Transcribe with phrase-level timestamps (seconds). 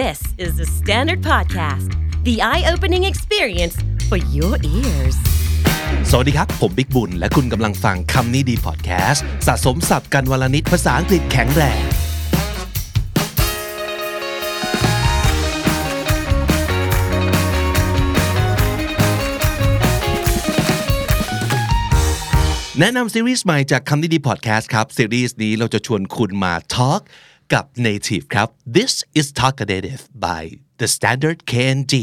[0.00, 1.90] This is the Standard Podcast,
[2.24, 3.76] the eye opening experience
[4.08, 5.16] for your ears.
[6.10, 11.82] สวัสดีครับ ผมบิ๊กบุญ และคุณกำลังฟังคำนี้ดีพอดแคสต์สะสมสับกันวลนิดภาษาอังกฤษแข็งแรง
[22.78, 27.06] แนะนำซีรีส์ใหม่จากคำนี้ดีพอดแคสต์ครับ ซีรีส์นี้เราจะชวนคุณมา talk กั
[27.54, 30.42] กับ native ครับ this is Talk-a-Native by
[30.80, 31.94] the standard KND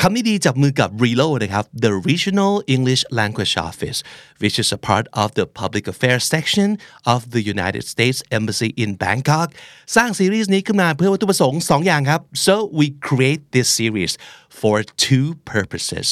[0.00, 3.98] คำนี้ดีจับมือกับ RELO นะครับ the Regional English Language Office
[4.42, 6.68] which is a part of the Public Affairs section
[7.14, 9.48] of the United States Embassy in Bangkok.
[9.96, 14.12] สร้างซีรีส์นี้ขึ้นมาเพื่อวัตถุประสงค์สองอย่างครับ so we create this series
[14.60, 16.06] for two purposes.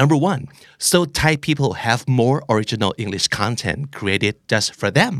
[0.00, 0.42] Number one
[0.90, 5.14] so Thai people have more original English content created just for them.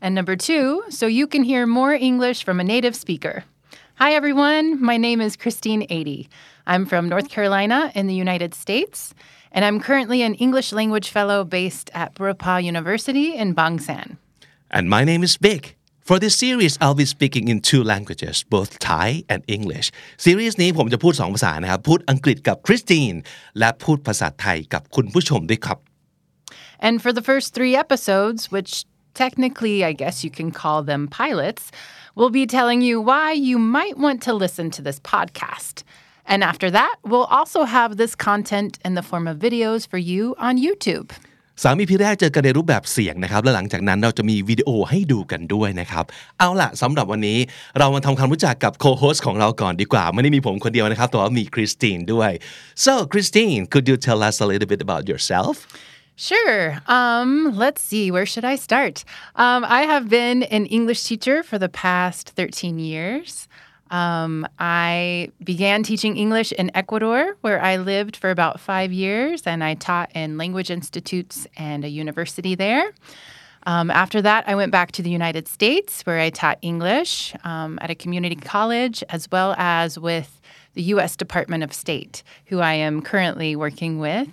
[0.00, 3.44] And number two, so you can hear more English from a native speaker.
[3.96, 4.82] Hi, everyone.
[4.82, 6.28] My name is Christine Eide.
[6.66, 9.14] I'm from North Carolina in the United States,
[9.52, 14.16] and I'm currently an English language fellow based at Burapha University in Bangsaen.
[14.70, 15.76] And my name is Big.
[16.00, 19.86] For this series, I'll be speaking in two languages, both Thai and English.
[20.24, 23.12] ซีรีส์นี้ผมจะพูดสองภาษานะครับ พูดอังกฤษกับคริสติน
[23.58, 25.78] และพูดภาษาไทยกับคุณผู้ชมด้วยครับ
[26.86, 28.72] And for the first three episodes, which
[29.13, 31.71] technically I guess you can call them pilots,
[32.15, 35.83] we'll be telling you why you might want to listen to this podcast.
[36.25, 40.35] And after that, we'll also have this content in the form of videos for you
[40.47, 41.09] on YouTube.
[41.63, 46.05] สามีพี่แรกเจอกันในรูปแบบเสียงนะครับ และหลังจากนั้นเราจะมีวิดีโอให้ดูกันด้วยนะครับ
[46.39, 47.39] เอาล่ะสำหรับวันนี้
[47.79, 52.31] เรามาทำความรู้จักกับโคโฮสของเราก่อนดีกว่า ไม่ได้มีผมคนเดียวนะครับ แต่ว่ามีคริสตินด้วย
[52.85, 55.55] so Christine could you tell us a little bit about yourself
[56.16, 56.78] Sure.
[56.86, 58.10] Um, let's see.
[58.10, 59.04] Where should I start?
[59.36, 63.48] Um, I have been an English teacher for the past 13 years.
[63.90, 69.62] Um, I began teaching English in Ecuador, where I lived for about five years, and
[69.62, 72.92] I taught in language institutes and a university there.
[73.64, 77.78] Um, after that, I went back to the United States, where I taught English um,
[77.82, 80.40] at a community college, as well as with
[80.74, 81.14] the U.S.
[81.14, 84.28] Department of State, who I am currently working with.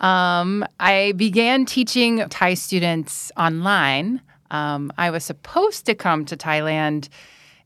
[0.00, 4.22] Um, I began teaching Thai students online.
[4.50, 7.08] Um, I was supposed to come to Thailand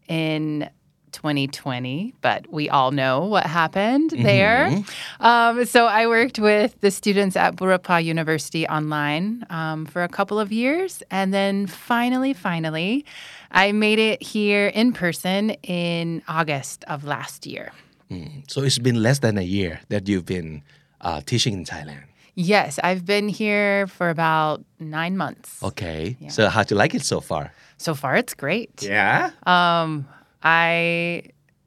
[0.08, 0.68] in
[1.12, 4.82] 2020, but we all know what happened there.
[5.20, 10.40] Um, so I worked with the students at Burapha University online um, for a couple
[10.40, 11.02] of years.
[11.10, 13.06] And then finally, finally,
[13.52, 17.72] I made it here in person in August of last year.
[18.48, 20.62] so it's been less than a year that you've been
[21.00, 25.62] uh, teaching in Thailand Yes, I've been here for about nine months.
[25.62, 26.16] Okay.
[26.18, 26.28] Yeah.
[26.28, 27.52] So, how do you like it so far?
[27.76, 28.82] So far, it's great.
[28.82, 29.30] Yeah.
[29.46, 30.08] Um,
[30.42, 31.22] I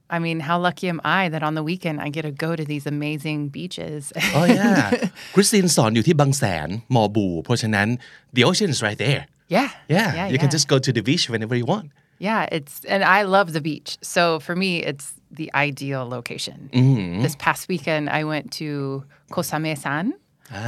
[0.10, 2.64] I mean, how lucky am I that on the weekend I get to go to
[2.64, 4.14] these amazing beaches?
[4.36, 7.88] oh yeah, Christine สอนอยู่ที่บางแสนมอบูเพราะฉะนั้น
[8.36, 9.24] the ocean is right there.
[9.56, 9.70] Yeah.
[9.96, 10.10] Yeah.
[10.18, 10.42] yeah you yeah.
[10.44, 11.88] can just go to the beach whenever you want.
[12.20, 13.98] Yeah, it's and I love the beach.
[14.02, 15.08] So for me, it's
[15.40, 16.70] the ideal location.
[16.74, 17.22] Mm-hmm.
[17.22, 19.04] This past weekend, I went to
[19.34, 20.06] Koh Samae San.
[20.56, 20.68] อ่า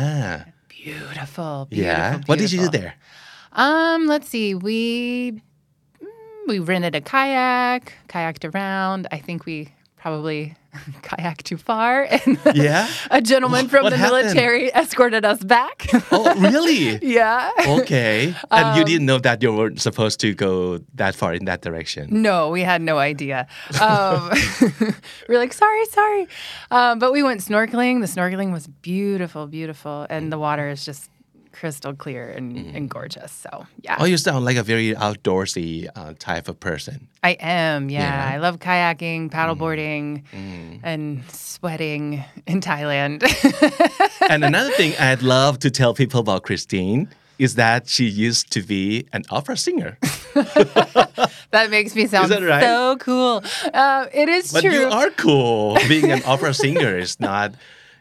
[0.84, 1.86] Beautiful, beautiful.
[1.86, 2.94] yeah what did you do there
[3.66, 4.50] Um, let's see.
[4.68, 4.80] We
[6.02, 9.02] mm, we rented a kayak, kayaked around.
[9.12, 9.56] I think we
[10.00, 10.56] probably
[11.04, 12.88] kayaked too far, and Yeah?
[13.12, 14.24] a gentleman from what the happened?
[14.34, 15.88] military escorted us back.
[16.12, 17.52] oh really yeah.
[17.68, 21.62] okay and you didn't know that you weren't supposed to go that far in that
[21.62, 23.48] direction No, we had no idea.
[23.82, 24.30] Um,
[25.28, 26.28] we're like, sorry, sorry.
[26.72, 28.02] Um, but we went snorkeling.
[28.02, 30.06] The snorkeling was beautiful, beautiful.
[30.10, 31.10] And the water is just
[31.52, 33.32] crystal clear and, and gorgeous.
[33.32, 33.98] So, yeah.
[34.00, 38.00] oh you sound like a very outdoorsy uh, type of person I am, yeah.
[38.00, 38.36] Yeah.
[38.36, 40.24] I love kayaking, paddleboarding,
[40.84, 43.24] and sweating in Thailand.
[44.30, 48.62] and another thing I'd love to tell people about Christine is that she used to
[48.62, 49.98] be an opera singer
[50.34, 52.62] that makes me sound right?
[52.62, 53.42] so cool.
[53.74, 54.72] Uh, it is but true.
[54.72, 57.54] you are cool being an opera singer is not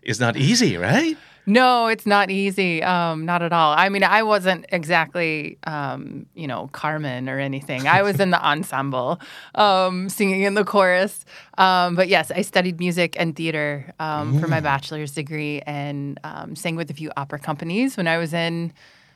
[0.02, 1.16] is not easy right
[1.48, 2.82] No, it's not easy.
[2.82, 3.72] Um, not at all.
[3.72, 7.88] I mean, I wasn't exactly, um, you know, Carmen or anything.
[7.88, 9.18] I was in the ensemble,
[9.54, 11.24] um, singing in the chorus.
[11.56, 16.54] Um, but yes, I studied music and theater um, for my bachelor's degree and um,
[16.54, 18.70] sang with a few opera companies when I was in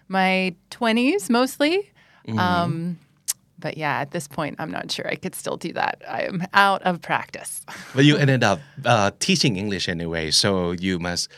[0.09, 1.93] my 20s mostly.
[2.39, 2.99] Um,
[3.59, 6.01] but yeah, at this point, I'm not sure I could still do that.
[6.09, 7.61] I am out of practice.
[7.95, 11.29] But you ended up uh, teaching English anyway, so you must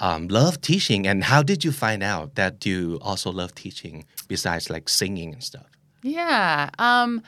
[0.00, 1.06] um, love teaching.
[1.06, 5.42] And how did you find out that you also love teaching besides like singing and
[5.44, 5.66] stuff?
[6.02, 6.70] Yeah.
[6.78, 7.22] Um,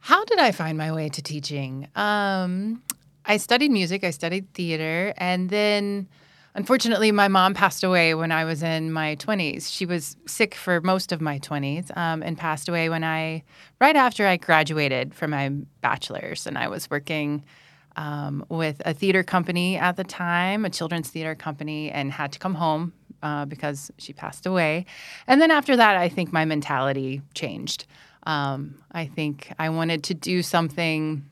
[0.00, 1.86] How did I find my way to teaching?
[1.94, 2.82] Um,
[3.24, 6.08] I studied music, I studied theater, and then
[6.56, 9.72] unfortunately, my mom passed away when I was in my 20s.
[9.72, 13.44] She was sick for most of my 20s um, and passed away when I,
[13.80, 15.50] right after I graduated from my
[15.82, 17.44] bachelor's, and I was working.
[17.94, 22.38] Um, with a theater company at the time, a children's theater company, and had to
[22.38, 24.86] come home uh, because she passed away.
[25.26, 27.86] And then after that, I think my mentality changed.
[28.24, 31.24] Um, I think I wanted to do something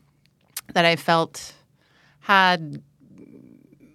[0.74, 1.54] that I felt
[2.20, 2.82] had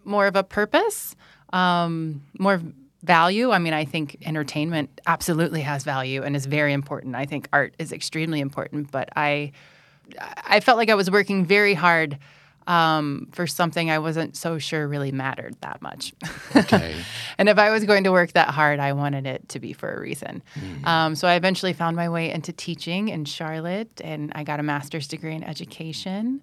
[0.04, 1.16] more of a purpose,
[1.54, 2.62] um, more
[3.04, 3.52] value.
[3.52, 7.16] I mean, I think entertainment absolutely has value and is very important.
[7.16, 9.52] I think art is extremely important, but I
[10.46, 12.20] I felt like I was working very hard
[12.68, 16.14] um, for something I wasn't so sure really mattered that much.
[16.56, 16.96] Okay.
[17.38, 19.94] and if I was going to work that hard, I wanted it to be for
[19.94, 20.42] a reason.
[20.84, 24.64] Um, so I eventually found my way into teaching in Charlotte, and I got a
[24.64, 26.42] master's degree in education.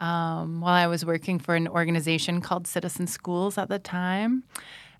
[0.00, 4.44] Um, while I was working for an organization called Citizen Schools at the time,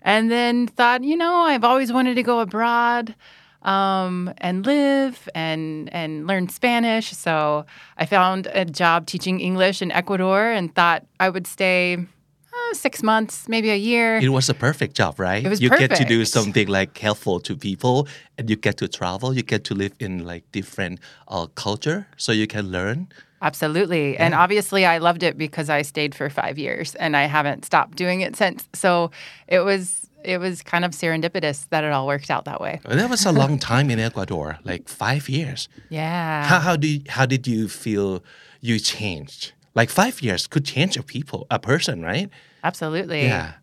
[0.03, 3.15] and then thought, you know, I've always wanted to go abroad
[3.63, 7.11] um, and live and and learn Spanish.
[7.11, 7.65] So
[7.97, 13.03] I found a job teaching English in Ecuador and thought I would stay uh, six
[13.03, 14.17] months, maybe a year.
[14.17, 15.45] It was a perfect job, right?
[15.45, 18.87] It was you get to do something like helpful to people, and you get to
[18.87, 19.33] travel.
[19.33, 23.07] You get to live in like different uh, culture, so you can learn.
[23.41, 24.17] Absolutely.
[24.17, 27.97] And obviously, I loved it because I stayed for five years and I haven't stopped
[27.97, 28.69] doing it since.
[28.73, 29.09] So
[29.47, 32.79] it was it was kind of serendipitous that it all worked out that way.
[32.85, 35.69] That was a long time in Ecuador, like five years.
[35.89, 36.45] Yeah.
[36.45, 38.23] How how do you, how did you feel
[38.59, 39.53] you changed?
[39.73, 42.29] Like five years could change a people, a person, right?
[42.63, 43.23] Absolutely.
[43.23, 43.53] Yeah.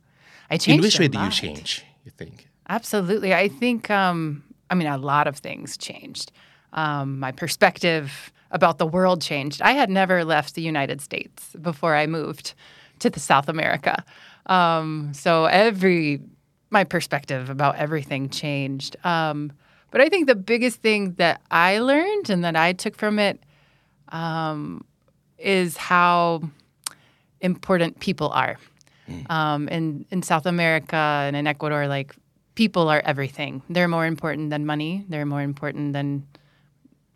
[0.50, 0.78] I changed.
[0.78, 1.84] In which way did you change?
[2.04, 2.48] You think?
[2.68, 3.34] Absolutely.
[3.34, 6.32] I think, um, I mean, a lot of things changed.
[6.72, 9.60] Um, my perspective about the world changed.
[9.62, 12.54] I had never left the United States before I moved
[13.00, 14.04] to the South America.
[14.46, 16.22] Um, so every,
[16.70, 18.96] my perspective about everything changed.
[19.04, 19.52] Um,
[19.90, 23.42] but I think the biggest thing that I learned and that I took from it
[24.08, 24.84] um,
[25.38, 26.42] is how
[27.40, 28.58] important people are.
[29.30, 32.14] Um, in in South America and in Ecuador, like
[32.54, 33.62] people are everything.
[33.70, 35.06] They're more important than money.
[35.08, 36.26] They're more important than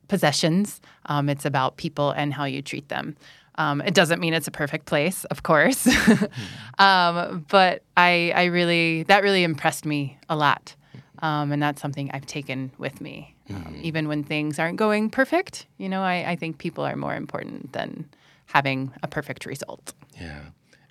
[0.08, 0.80] possessions.
[1.06, 3.16] Um, it's about people and how you treat them.
[3.56, 5.86] Um, it doesn't mean it's a perfect place, of course,
[6.78, 10.74] um, but I, I really that really impressed me a lot,
[11.18, 13.34] um, and that's something I've taken with me.
[13.50, 17.14] Um, even when things aren't going perfect, you know, I, I think people are more
[17.14, 18.08] important than
[18.46, 19.92] having a perfect result.
[20.18, 20.40] Yeah.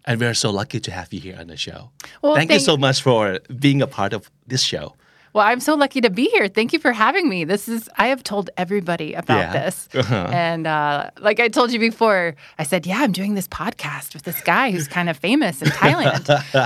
[0.05, 1.91] And we're so lucky to have you here on the show.
[2.21, 4.95] Well, thank, you so much for being a part of this show.
[5.34, 6.48] Well, I'm so lucky to be here.
[6.58, 7.38] Thank you for having me.
[7.44, 9.52] This is I have told everybody about Yeah.
[9.58, 10.28] this, Uh-huh.
[10.48, 12.22] and uh, like I told you before,
[12.62, 15.68] I said, "Yeah, I'm doing this podcast with this guy who's kind of famous in
[15.82, 16.24] Thailand.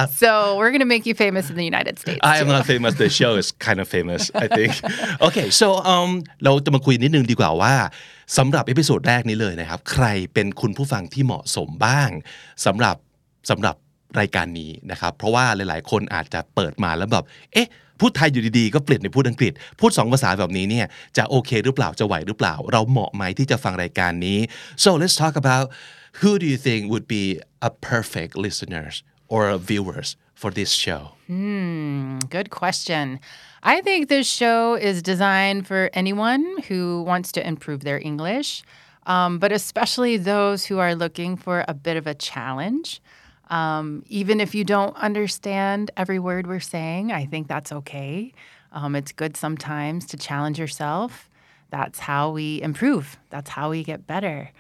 [0.23, 2.93] so we're gonna make you famous in the United States." I am too." not famous.
[3.05, 4.73] The show is kind of famous, I think.
[5.29, 6.09] Okay, so um
[6.45, 7.75] เราจะมาคุยนิดนึงดีกว่าว่า
[8.39, 12.11] สำหรับเอพิโซดแรกนี้เลยนะครับ ใครเป็นคุณผู้ฟังที่เหมาะสมบ้าง
[12.67, 12.97] สำหรับ
[13.51, 13.77] สำหรับ
[14.21, 17.69] รายการนี้นะครับ เพราะว่าหลาย ๆ คนอาจจะเปิดมาแล้วแบบ เอ๊ะ
[18.00, 20.86] พูดไทยอยู่ดีๆ ก็เปลี่ยนไปพูดอังกฤษ พูดสองภาษาแบบนี้เนี่ย
[21.18, 24.40] จะโอเคหรือเปล่าจะไหวหรือเปล่า เราเหมาะไหมที่จะฟังรายการนี้
[24.84, 25.66] so let's talk about
[26.20, 27.26] who do you think would be
[27.70, 28.96] a perfect listeners
[29.34, 30.10] or viewers
[30.42, 31.02] for this show
[31.34, 33.06] Hmm, Good question.
[33.64, 36.82] I think this show is designed for anyone who
[37.12, 38.50] wants to improve their English,
[39.08, 42.88] um, but especially those who are looking for a bit of a challenge.
[43.50, 48.34] Um, even if you don't understand every word we're saying, I think that's okay.
[48.72, 51.30] Um, it's good sometimes to challenge yourself.
[51.70, 53.18] That's how we improve.
[53.30, 54.52] That's how we get better.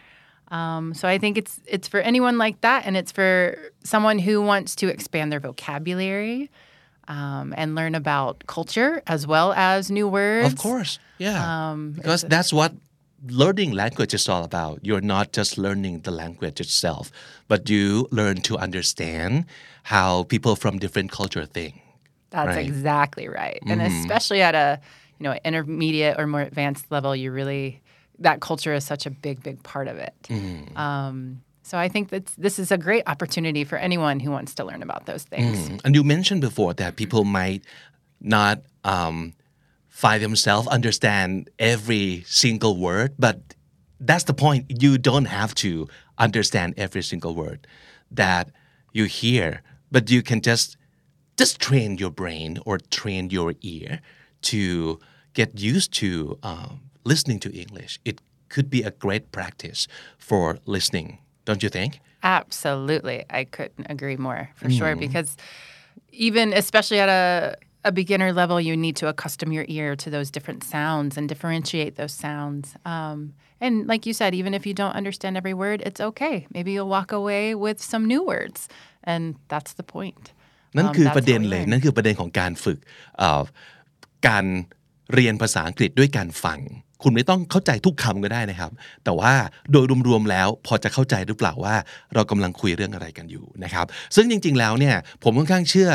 [0.49, 4.41] Um, so I think it's it's for anyone like that, and it's for someone who
[4.41, 6.51] wants to expand their vocabulary
[7.07, 10.53] um, and learn about culture as well as new words.
[10.53, 11.71] Of course, yeah.
[11.71, 12.73] Um, because that's what
[13.27, 14.79] learning language is all about.
[14.84, 17.12] You're not just learning the language itself,
[17.48, 19.46] but you learn to understand
[19.84, 21.82] how people from different culture think.
[22.32, 22.65] That's Right.
[22.65, 24.79] exactly right, and especially at a
[25.20, 27.82] you know intermediate or more advanced level, you really
[28.20, 30.13] that culture is such a big, big part of it.
[30.75, 34.63] Um, so I think that this is a great opportunity for anyone who wants to
[34.63, 35.70] learn about those things.
[35.70, 35.82] Mm.
[35.84, 37.63] And you mentioned before that people might
[38.22, 39.34] not um,
[39.95, 43.55] find themselves understand every single word, but
[43.97, 44.65] that's the point.
[44.67, 45.87] You don't have to
[46.17, 47.65] understand every single word
[48.11, 48.51] that
[48.91, 50.75] you hear, but you can just
[51.37, 54.01] just train your brain or train your ear
[54.41, 54.99] to
[55.33, 57.99] get used to um, listening to English.
[58.03, 59.87] It could be a great practice
[60.17, 63.23] for listening don't you think Absolutely.
[63.29, 65.37] I couldn't agree more for sure because
[66.11, 70.30] even especially at a a beginner level, you need to accustom your ear to those
[70.30, 72.75] different sounds and differentiate those sounds.
[72.84, 76.46] Um, and like you said, even if you don't understand every word, it's okay.
[76.52, 78.68] Maybe you'll walk away with some new words,
[79.04, 79.22] and
[79.52, 80.25] that's the point.
[80.76, 81.70] นั่น Um, คือ that's ประเด็น how we เลย learn.
[81.70, 82.78] นั่นคือประเด็นของการฝึก
[83.18, 83.42] เอ่อ
[84.28, 84.44] การ
[85.13, 86.59] เรียนภาษาอังกฤษด้วยการฟัง
[87.03, 88.71] คุณไม่ต้องเข้าใจทุกคำก็ได้นะครับ
[89.03, 89.33] แต่ว่า
[89.71, 91.75] โดยรวมๆแล้วพอจะเข้าใจหรือเปล่าว่า
[92.13, 93.85] เรากำลังคุยเรื่องอะไรกันอยู่นะครับ
[94.15, 95.89] ซึ่งจริง ๆ แล้วเนี่ยผมค่อนข้างเชื่อ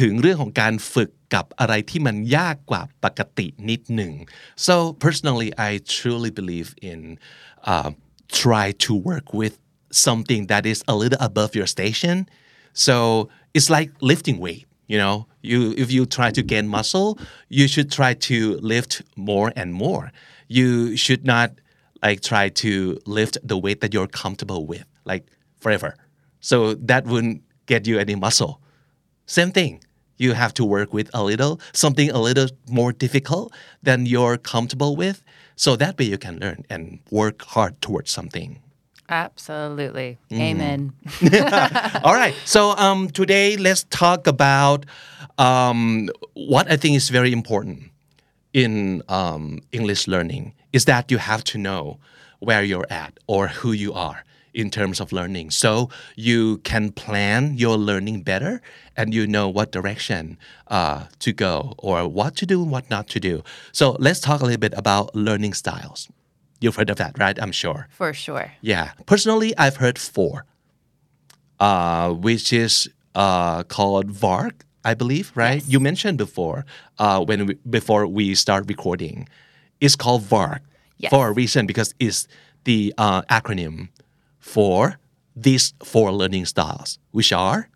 [0.00, 4.12] ถึงเรื่องของการฝึกกับอะไรที่มันยากกว่าปกตินิดหนึ่ง
[4.66, 7.00] so personally I truly believe in
[7.72, 7.90] uh,
[8.42, 9.54] try to work with
[10.06, 12.16] something that is a little above your station
[12.86, 12.96] so
[13.56, 17.90] it's like lifting weight you know you if you try to gain muscle you should
[17.90, 20.10] try to lift more and more.
[20.48, 21.52] You should not
[22.02, 25.26] like try to lift the weight that you're comfortable with like
[25.60, 25.96] forever.
[26.40, 28.60] So that wouldn't get you any muscle.
[29.26, 29.82] Same thing.
[30.16, 34.96] You have to work with a little something a little more difficult than you're comfortable
[34.96, 35.22] with.
[35.56, 38.60] So that way you can learn and work hard towards something
[39.08, 40.18] Absolutely.
[40.32, 40.92] Amen.
[42.04, 42.34] All right.
[42.44, 44.86] So um, today let's talk about
[45.38, 47.90] um, what I think is very important
[48.52, 51.98] in um, English learning is that you have to know
[52.38, 55.50] where you're at or who you are in terms of learning.
[55.50, 58.62] So you can plan your learning better
[58.96, 63.08] and you know what direction uh, to go or what to do and what not
[63.08, 63.42] to do.
[63.72, 66.08] So let's talk a little bit about learning styles.
[66.64, 67.36] You've heard of that, right?
[67.42, 67.80] I'm sure.
[67.90, 68.46] For sure.
[68.62, 68.92] Yeah.
[69.04, 70.46] Personally, I've heard four,
[71.60, 75.62] uh, which is uh, called VARK, I believe, right?
[75.66, 76.64] You mentioned before
[76.98, 79.28] uh, when we, before we start recording,
[79.80, 80.62] it's called VARK
[80.96, 81.10] Yes.
[81.10, 82.28] for a reason because it's
[82.64, 83.88] the uh, acronym
[84.38, 84.98] for
[85.36, 87.68] these four learning styles, which are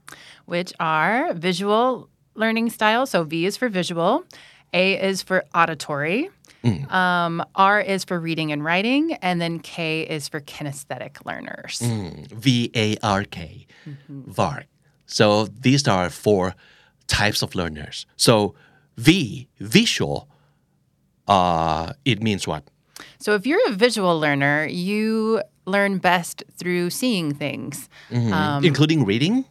[0.47, 3.11] which are visual learning styles.
[3.11, 4.25] So V is for visual,
[4.73, 6.30] A is for auditory,
[6.91, 11.81] um, R is for reading and writing, and then K is for kinesthetic learners.
[12.33, 13.67] V A R K,
[14.09, 14.67] VARK.
[15.07, 16.55] So these are four
[17.07, 18.07] types of learners.
[18.17, 18.55] So
[18.97, 20.29] V, visual,
[21.27, 22.65] uh, it means what?
[23.19, 27.88] So if you're a visual learner, you learn best through seeing things.
[28.11, 29.45] Um, Including reading?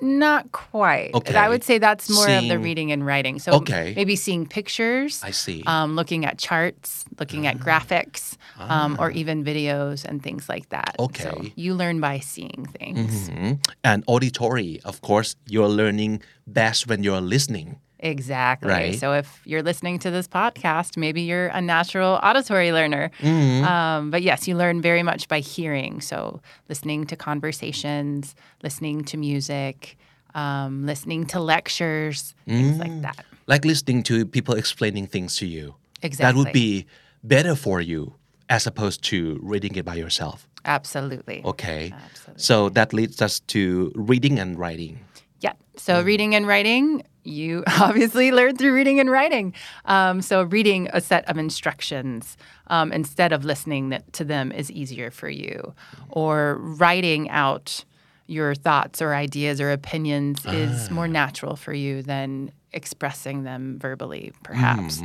[0.00, 1.10] Not quite.
[1.14, 1.34] Okay.
[1.36, 3.38] I would say that's more of the reading and writing.
[3.38, 3.94] So Okay.
[3.96, 5.20] maybe seeing pictures.
[5.24, 5.62] I see.
[5.66, 10.94] Um, looking at charts, looking at graphics, um, or even videos and things like that.
[10.98, 11.52] So Okay.
[11.56, 13.28] you learn by seeing things.
[13.28, 13.58] Mhm.
[13.82, 17.80] And auditory, of course, you're learning best when you're listening.
[18.00, 18.68] Exactly.
[18.70, 18.98] Right.
[18.98, 23.10] So if you're listening to this podcast, maybe you're a natural auditory learner.
[23.20, 23.64] Mm-hmm.
[23.64, 26.00] Um, but yes, you learn very much by hearing.
[26.00, 29.96] So listening to conversations, listening to music,
[30.34, 32.80] um, listening to lectures, things Mm.
[32.80, 33.24] like that.
[33.46, 35.74] Like listening to people explaining things to you.
[36.02, 36.24] Exactly.
[36.32, 36.86] That would be
[37.24, 38.14] better for you
[38.48, 40.46] as opposed to reading it by yourself.
[40.64, 41.42] Absolutely.
[41.44, 41.92] Okay.
[41.92, 42.42] Absolutely.
[42.42, 45.00] So that leads us to reading and writing.
[45.40, 45.54] Yeah.
[45.76, 49.54] So reading and writing, you obviously learn through reading and writing.
[49.84, 52.36] Um, so reading a set of instructions
[52.68, 55.74] um, instead of listening to them is easier for you.
[56.08, 57.84] Or writing out
[58.26, 64.32] your thoughts or ideas or opinions is more natural for you than expressing them verbally,
[64.42, 65.00] perhaps.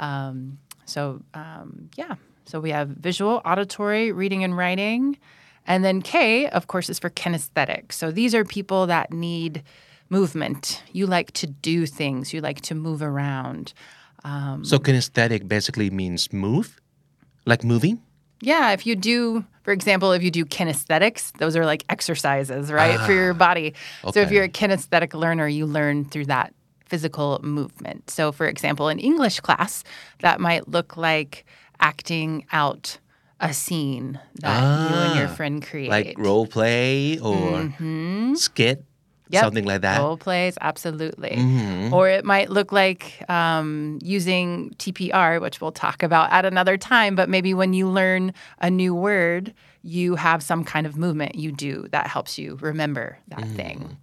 [0.00, 2.14] Um, so um, yeah.
[2.46, 5.18] So we have visual, auditory, reading and writing.
[5.66, 7.92] And then K, of course, is for kinesthetic.
[7.92, 9.62] So these are people that need
[10.10, 10.82] movement.
[10.92, 13.72] You like to do things, you like to move around.
[14.62, 16.80] So kinesthetic basically means move,
[17.44, 18.00] like moving.
[18.40, 23.00] Yeah, if you do, for example, if you do kinesthetics, those are like exercises, right,
[23.00, 23.74] for your body.
[24.04, 24.12] Okay.
[24.12, 26.54] So if you're a kinesthetic learner, you learn through that
[26.86, 28.10] physical movement.
[28.10, 29.84] So, for example, in English class,
[30.20, 31.44] that might look like
[31.80, 32.98] acting out
[33.40, 35.90] a scene that you and your Ah, friend create.
[35.90, 37.62] Like role play or
[38.36, 38.93] skit, Mm-hmm.
[39.34, 39.42] Yep.
[39.44, 39.98] something like that.
[39.98, 41.30] Role plays, absolutely.
[41.36, 41.92] Mm-hmm.
[41.94, 47.14] Or it might look like um, using TPR, which we'll talk about at another time.
[47.14, 51.52] But maybe when you learn a new word, you have some kind of movement you
[51.52, 53.56] do that helps you remember that Mm.
[53.56, 53.96] thing.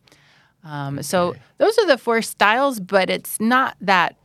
[0.63, 4.15] Um, so those are the four styles, but it's not that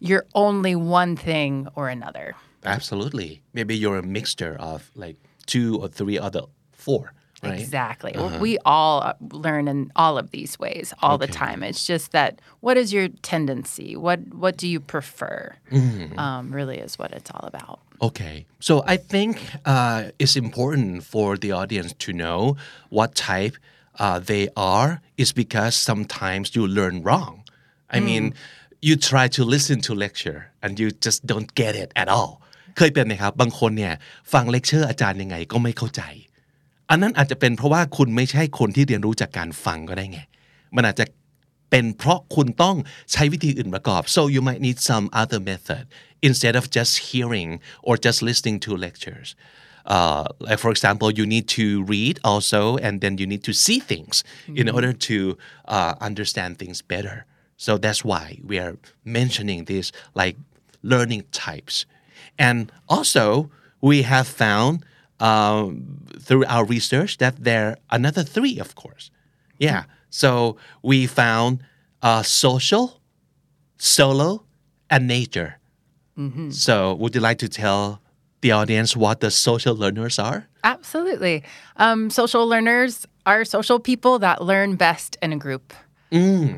[0.00, 2.34] you're only one thing or another.
[2.64, 3.42] Absolutely.
[3.54, 5.16] Maybe you're a mixture of like
[5.46, 6.42] two or three other
[6.72, 7.12] four.
[7.43, 7.59] right?
[7.59, 8.13] Exactly.
[8.45, 9.13] We all uh,
[9.45, 11.45] learn in all of these ways all the Okay.
[11.45, 11.59] time.
[11.69, 12.31] It's just that
[12.65, 13.89] what is your tendency?
[14.05, 15.37] What what do you prefer?
[16.23, 17.77] Um, really is what it's all about.
[18.09, 18.35] Okay.
[18.67, 19.33] So I think
[19.73, 22.39] uh, it's important for the audience to know
[22.97, 23.55] what type
[24.03, 24.43] uh, they
[24.75, 24.89] are
[25.23, 27.33] is because sometimes you learn wrong.
[27.95, 28.23] I mean,
[28.87, 32.33] you try to listen to lecture and you just don't get it at all.
[32.77, 33.93] เคยเป็นไหมครับ บางคนเนี่ย
[34.33, 36.01] ฟังเลคเชอร์อาจารย์ยังไงก็ไม่เข้าใจ
[36.90, 40.20] อันนั้นอาจจะเป็นเพราะว่าคุณไม่ใช่คนที่เรียนรู้จากการฟังก็ได้ไง
[40.76, 41.06] มันอาจจะ
[41.70, 42.76] เป็นเพราะคุณต้อง
[43.12, 45.82] ใช้วิธีอื่นประกอบ so you might need some other method
[46.28, 47.50] instead of just hearing
[47.86, 49.28] or just listening to lectures
[49.94, 53.78] uh, like for example you need to read also and then you need to see
[53.92, 54.14] things
[54.60, 55.16] in order to
[55.76, 57.16] uh, understand things better
[57.64, 58.74] so that's why we are
[59.20, 59.86] mentioning this
[60.20, 60.36] like
[60.92, 61.76] learning types
[62.48, 62.58] and
[62.94, 63.24] also
[63.88, 64.72] we have found
[65.20, 69.10] um, through our research that there are another three of course.
[69.58, 69.84] Yeah.
[70.10, 71.62] So we found
[72.02, 73.00] uh, social
[73.78, 74.44] solo
[74.88, 75.56] and nature.
[76.50, 78.02] So would you like to tell
[78.40, 80.48] the audience what the social learners are?
[80.64, 81.42] Absolutely.
[81.76, 85.72] Um, social learners are social people that learn best in a group.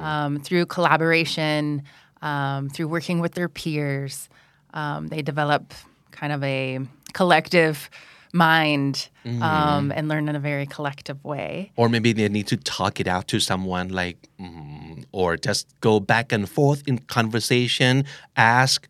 [0.00, 1.82] Um, through collaboration,
[2.22, 4.28] um, through working with their peers.
[4.72, 5.74] Um, they develop
[6.10, 6.80] kind of a
[7.12, 7.90] collective
[8.32, 9.08] mind
[9.40, 11.72] um, and learn in a very collective way.
[11.76, 16.00] or maybe they need to talk it out to someone like mm, or just go
[16.00, 18.04] back and forth in conversation
[18.36, 18.88] ask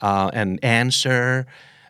[0.00, 1.46] uh, and answer.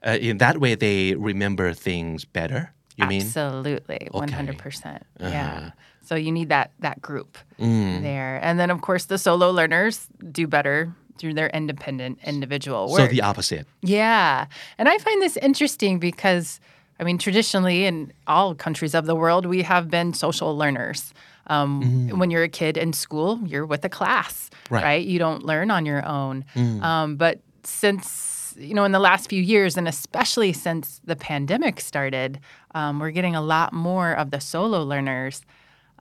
[0.06, 3.23] Uh, in that way they remember things better you mean?
[3.23, 4.34] Absolutely, one Okay.
[4.37, 5.02] hundred percent.
[5.20, 5.70] Yeah.
[6.02, 10.46] So you need that that group there, and then of course the solo learners do
[10.46, 13.66] better through their independent individual so the opposite.
[13.82, 14.46] Yeah,
[14.78, 16.61] and I find this interesting because
[17.00, 21.12] I mean traditionally in all countries of the world we have been social learners.
[21.46, 25.04] Um, When you're a kid in school, you're with a class, Right.
[25.04, 26.44] You don't learn on your own.
[26.56, 31.80] Um, but since you know, in the last few years, and especially since the pandemic
[31.80, 32.38] started,
[32.74, 35.42] um, we're getting a lot more of the solo learners.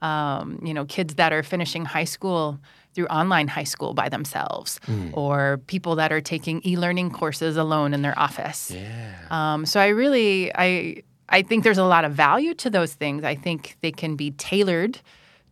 [0.02, 2.60] Um, you know, kids that are finishing high school
[2.94, 4.80] through online high school by themselves,
[5.14, 8.72] or people that are taking e-learning courses alone in their office.
[8.72, 12.94] yeah Um, so I really, I, I think there's a lot of value to those
[12.94, 13.24] things.
[13.24, 15.00] I think they can be tailored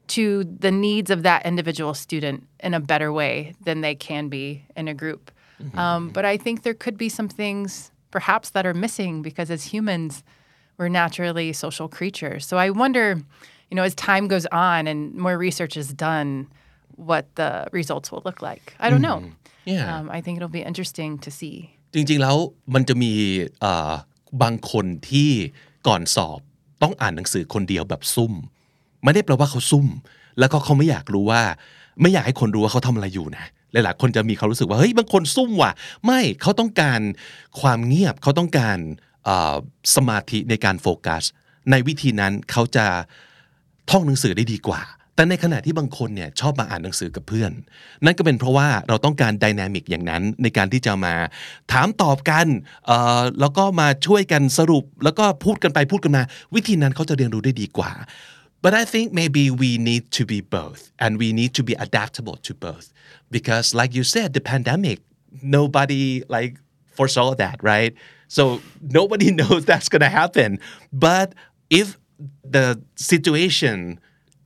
[0.08, 4.66] to the needs of that individual student in a better way than they can be
[4.76, 5.32] in a group.
[5.76, 9.64] Um, but I think there could be some things perhaps that are missing because as
[9.66, 10.24] humans,
[10.78, 12.46] we're naturally social creatures.
[12.46, 13.22] So I wonder,
[13.70, 16.48] you know, as time goes on and more research is done,
[17.10, 18.66] what the results will look like.
[18.86, 19.20] I don't know.
[19.72, 21.56] yeah Um, I think it'll be interesting to see.
[21.94, 22.36] จริงๆแล้ว
[22.74, 23.14] มันจะมี
[23.62, 23.92] เอ่อ
[24.42, 25.30] บางคนที่
[25.88, 26.40] ก่อนสอบ
[26.82, 28.34] ต้องอ่านหนังสือคนเดียวแบบซุ่ม
[29.04, 29.88] ไม่ได้แปลว่าเขาซุ่ม
[30.40, 31.42] แล้วก็เขาไม่อยากรู้ว่า
[32.02, 35.72] ไม่อยากให้คนรู้ว่าเขาทำอะไรอยู่นะหลายๆคนจะมีความรู้สึกว่าเฮ้ยบางคนซุ่มว่ะ
[36.06, 37.00] ไม่เขาต้องการ
[37.62, 38.78] ความเงียบเขาต้องการ
[39.26, 39.56] เอ่อ
[39.96, 41.24] สมาธิในการโฟกัส
[41.72, 42.86] ในวิธีนั้นเขาจะ
[43.90, 44.82] ท่องหนังสือได้ดีกว่า
[45.16, 47.52] แต่ในขณะที่บางคนเนี่ยชอบมาอ่านหนังสือกับเพื่อน
[48.06, 51.16] นั่นก็เป็นเพราะว่าเราต้องการดินามิกอย่างนั้นในการที่จะมา
[51.72, 52.48] ถามตอบกัน
[53.40, 56.24] แล้วก็มาช่วยกันสรุป แล้วก็พูดกันไปพูดกันมา
[56.56, 57.92] วิธีนั้นเขาจะเรียนรู้ได้ดีกว่า
[58.64, 62.38] but I think maybe we need to be both and we need to be adaptable
[62.48, 62.86] to both
[63.36, 64.98] because like you said the pandemic
[65.58, 66.54] nobody like
[66.98, 67.94] foresaw that right
[68.38, 68.44] so
[69.00, 70.50] nobody knows that's gonna happen
[71.08, 71.28] but
[71.80, 71.88] if
[72.56, 72.66] the
[73.14, 73.78] situation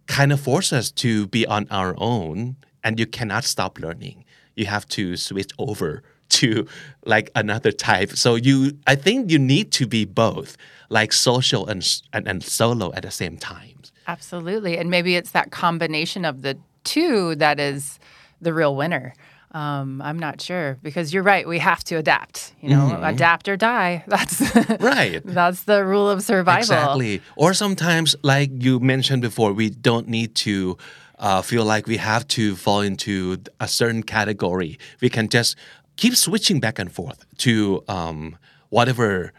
[0.08, 4.24] kind of forces us to be on our own and you cannot stop learning
[4.56, 6.68] you have to switch over to
[7.06, 10.58] like another type so you i think you need to be both
[10.90, 13.76] like social and and, and solo at the same time
[14.08, 14.78] Absolutely.
[14.78, 18.00] And maybe it's that combination of the two that is
[18.42, 19.14] the real winner.
[19.56, 21.48] Um, I'm not sure because you're right.
[21.48, 22.54] We have to adapt.
[22.60, 24.04] You know, adapt or die.
[24.08, 24.42] That's
[24.82, 25.22] Right.
[25.26, 26.60] That's the rule of survival.
[26.60, 27.22] Exactly.
[27.38, 30.78] Or sometimes, like you mentioned before, we don't need to
[31.20, 34.78] uh, feel like we have to fall into a certain category.
[35.00, 35.56] We can just
[35.96, 38.38] keep switching back and forth to um,
[38.68, 39.32] whatever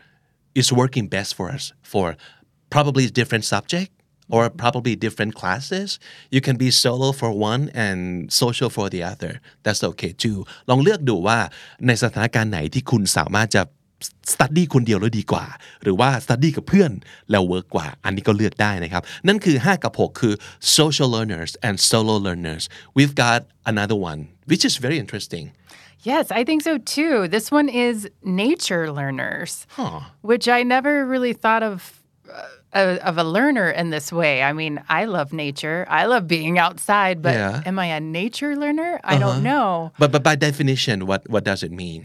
[0.55, 2.17] is working best for us for
[2.71, 3.93] probably different subject
[4.36, 6.00] or probably different classes.
[6.36, 9.42] You can be solo for one and social for the other.
[9.64, 10.38] That's okay too.
[10.70, 11.40] ลองเลือกดูว่า
[11.88, 13.62] ในสถานการณ์ไหนที่คุณสามารถจะ
[14.32, 15.46] study คนเดียวแล้วดีกว่า
[15.84, 16.92] หรือว่า study กับเพื่อน
[17.32, 20.34] แล้วเวิร์กกว่า อันนี้ก็เลือกได้นะครับ นั่นคือ 5 กับ 6 คือ
[20.78, 22.64] social learners and solo learners
[22.98, 23.40] we've got
[23.72, 25.48] another one which is very interesting
[26.04, 27.28] Yes, I think so too.
[27.28, 29.68] This one is nature learners,
[30.22, 31.95] which I never really thought of uh,
[32.77, 34.43] a, of a learner in this way.
[34.43, 35.87] I mean, I love nature.
[35.89, 37.62] I love being outside, but Yeah.
[37.67, 39.01] am I a nature learner?
[39.03, 39.91] I don't know.
[39.99, 42.03] But but by definition, what what does it mean?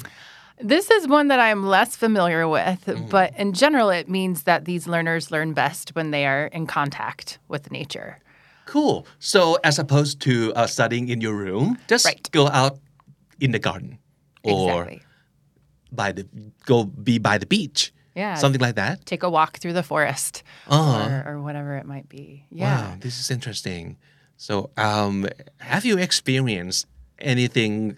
[0.63, 3.09] This is one that I'm less familiar with, Mm.
[3.09, 7.39] but in general, it means that these learners learn best when they are in contact
[7.47, 8.17] with nature.
[8.65, 9.05] Cool.
[9.19, 12.29] So as opposed to uh, studying in your room, just Right.
[12.31, 12.77] go out
[13.39, 13.97] in the garden
[14.43, 15.01] or exactly.
[15.91, 16.23] by the
[16.65, 17.91] go be by the beach.
[18.15, 18.35] Yeah.
[18.35, 19.05] Something like that.
[19.05, 21.23] Take a walk through the forest Uh-huh.
[21.25, 22.45] or, or whatever it might be.
[22.51, 22.89] Yeah.
[22.91, 23.97] Wow, this is interesting.
[24.37, 25.27] So, um,
[25.59, 26.87] have you experienced
[27.19, 27.97] anything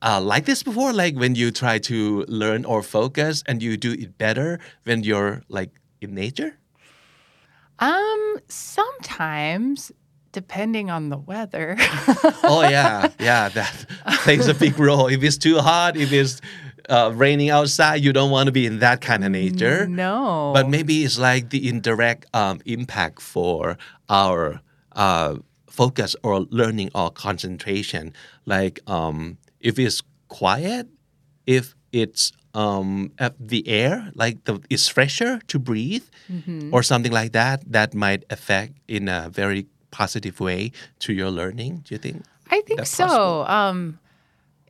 [0.00, 0.92] uh, like this before?
[0.92, 5.42] Like when you try to learn or focus and you do it better when you're
[5.48, 5.70] like
[6.00, 6.56] in nature?
[7.78, 9.92] Um, sometimes,
[10.32, 11.76] depending on the weather.
[12.42, 13.86] Oh yeah, yeah, that
[14.24, 15.08] plays a big role.
[15.08, 16.40] If it's too hot, if it's
[16.88, 19.86] uh, raining outside, you don't want to be in that kind of nature.
[19.86, 20.52] no.
[20.54, 24.60] But maybe it's like the indirect um, impact for our
[24.92, 25.36] uh,
[25.68, 28.14] focus or learning or concentration.
[28.44, 30.88] Like um, if it's quiet,
[31.46, 36.04] if it's um, at the air, like the, it's fresher to breathe,
[36.72, 41.82] or something like that, that might affect in a very positive way to your learning.
[41.84, 42.24] Do you think?
[42.50, 43.44] I think so.
[43.46, 43.98] Um,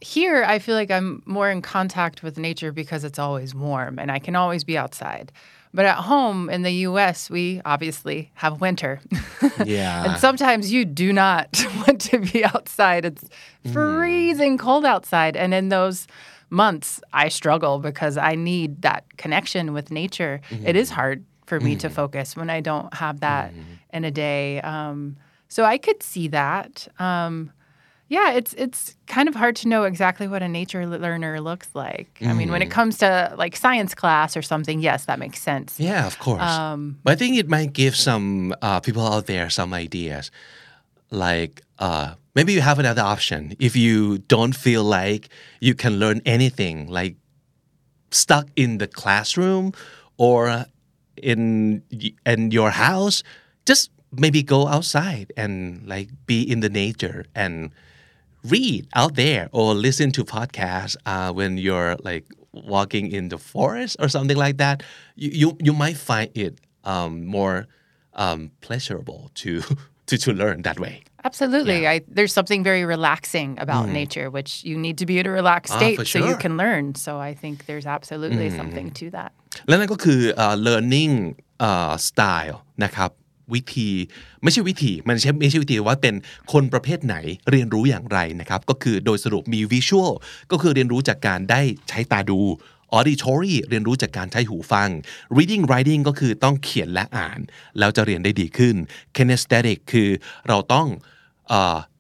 [0.03, 4.11] here, I feel like I'm more in contact with nature because it's always warm and
[4.13, 5.33] I can always be outside.
[5.75, 9.01] But at home in the US, we obviously have winter.
[9.65, 10.05] Yeah.
[10.05, 11.49] and sometimes you do not
[11.87, 13.05] want to be outside.
[13.05, 13.25] It's
[13.65, 13.73] Mm.
[13.73, 15.35] freezing cold outside.
[15.37, 16.07] And in those
[16.51, 20.41] months, I struggle because I need that connection with nature.
[20.65, 23.53] It is hard for me to focus when I don't have that
[23.93, 24.61] in a day.
[24.61, 25.17] Um,
[25.49, 26.87] so I could see that.
[27.01, 27.51] Um,
[28.09, 32.19] yeah, it's it's kind of hard to know exactly what a nature learner looks like.
[32.25, 35.81] I mean, when it comes to like science class or something, yes, that makes sense.
[35.81, 36.41] Yeah, of course.
[36.43, 40.31] Um, but I think it might give some uh, people out there some ideas.
[41.11, 45.29] Like uh, maybe you have another option if you don't feel like
[45.61, 47.17] you can learn anything, like
[48.13, 49.73] stuck in the classroom
[50.17, 50.67] or
[51.17, 51.83] in
[52.25, 53.25] in your house.
[53.67, 57.73] Just maybe go outside and like be in the nature and
[58.46, 62.26] read out there or listen to podcasts uh, when you're like
[62.76, 64.78] walking in the forest or something like that
[65.16, 67.58] you you, you might find it um, more
[68.24, 69.52] um, pleasurable to,
[70.08, 71.88] to to learn that way Absolutely.
[71.88, 75.72] I, there's something very relaxing about nature, which you need to be in a relaxed
[75.74, 76.38] Ah, state for so you sure.
[76.38, 76.96] can learn.
[76.96, 79.32] So I think there's absolutely something to that.
[79.68, 81.14] และนั่นก็คือเอ่อ learning
[81.60, 83.12] เอ่อ style นะครับ
[83.55, 83.91] วิธี
[84.43, 86.15] ไม่ใช่วิธีมันใช่ไม่ใช่วิธีว่าเป็น
[86.53, 87.17] คนประเภทไหน
[87.51, 90.13] เรียนรู้อย่างไรนะครับ ก็คือโดยสรุปมีวิชวล
[90.51, 92.41] ก็คือเรียนรู้จากการได้ใช้ตาดู
[92.99, 94.89] auditory เรียนรู้จากการใช้หูฟัง
[95.37, 97.41] reading writing ก็คือต้องเขียนและอ่าน
[97.79, 98.77] แล้วจะเรียนได้ดีขึ้น
[99.17, 100.09] kinesthetic คือ
[100.49, 100.89] เราต้อง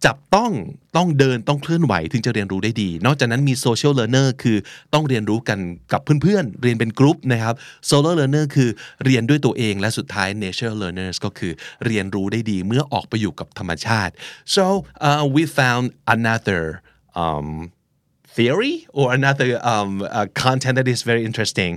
[0.04, 0.50] จับต้อง
[0.96, 4.56] ต้องเดินต้องเคลื่อนไหวถึงจะเรียนรู้ได้ดี นอกจากนั้นมี social learner คือ
[4.94, 5.58] ต้องเรียนรู้กัน
[5.92, 7.54] กับเพื่อนๆ เรียนเป็นกรุ๊ปนะครับ
[7.88, 8.68] solo learner คือ
[9.04, 11.52] เรียนด้วยตัวเองและสุดท้าย nature learners ก็คือ
[11.86, 14.12] เรียนรู้ได้ดีเมื่อออกไปอยู่กับธรรมชาติ
[14.54, 14.64] so
[15.08, 15.84] uh, we found
[16.16, 16.62] another
[17.22, 17.48] um,
[18.36, 21.72] theory or another um, uh, content that is very interesting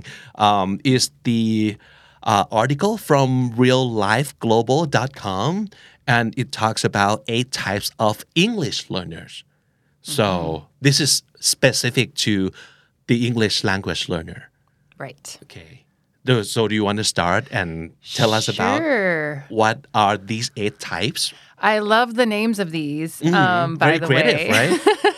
[0.46, 1.76] um, is the
[2.22, 5.68] uh, article from reallifeglobal.com
[6.10, 9.44] and it talks about eight types of English learners.
[10.02, 12.50] So this is specific to
[13.06, 14.50] the English language learner.
[14.98, 15.38] Right.
[15.44, 15.84] Okay.
[16.42, 18.82] So do you want to start and tell us about
[19.48, 21.32] what are these eight types?
[21.58, 23.22] I love the names of these.
[23.24, 24.68] Um, by Very the creative, way.
[24.68, 24.80] right?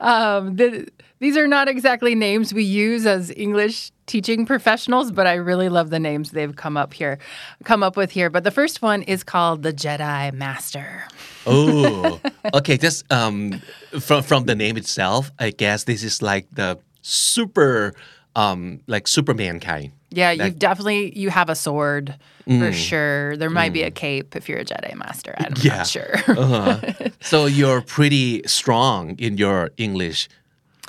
[0.00, 0.88] Um, the,
[1.20, 5.90] these are not exactly names we use as English teaching professionals, but I really love
[5.90, 7.18] the names they've come up here,
[7.64, 8.28] come up with here.
[8.30, 11.04] But the first one is called the Jedi Master.
[11.46, 12.20] Oh,
[12.52, 12.76] okay.
[12.76, 13.62] Just um,
[14.00, 17.94] from from the name itself, I guess this is like the super,
[18.36, 19.92] um, like Superman kind.
[20.16, 23.36] Yeah, Like- you've definitely you have a sword for sure.
[23.36, 25.34] There might be a cape if you're a Jedi Master.
[25.38, 25.76] I'm Yeah.
[25.78, 26.14] not sure.
[26.28, 26.80] Uh-huh.
[27.20, 30.28] so you're pretty strong in your English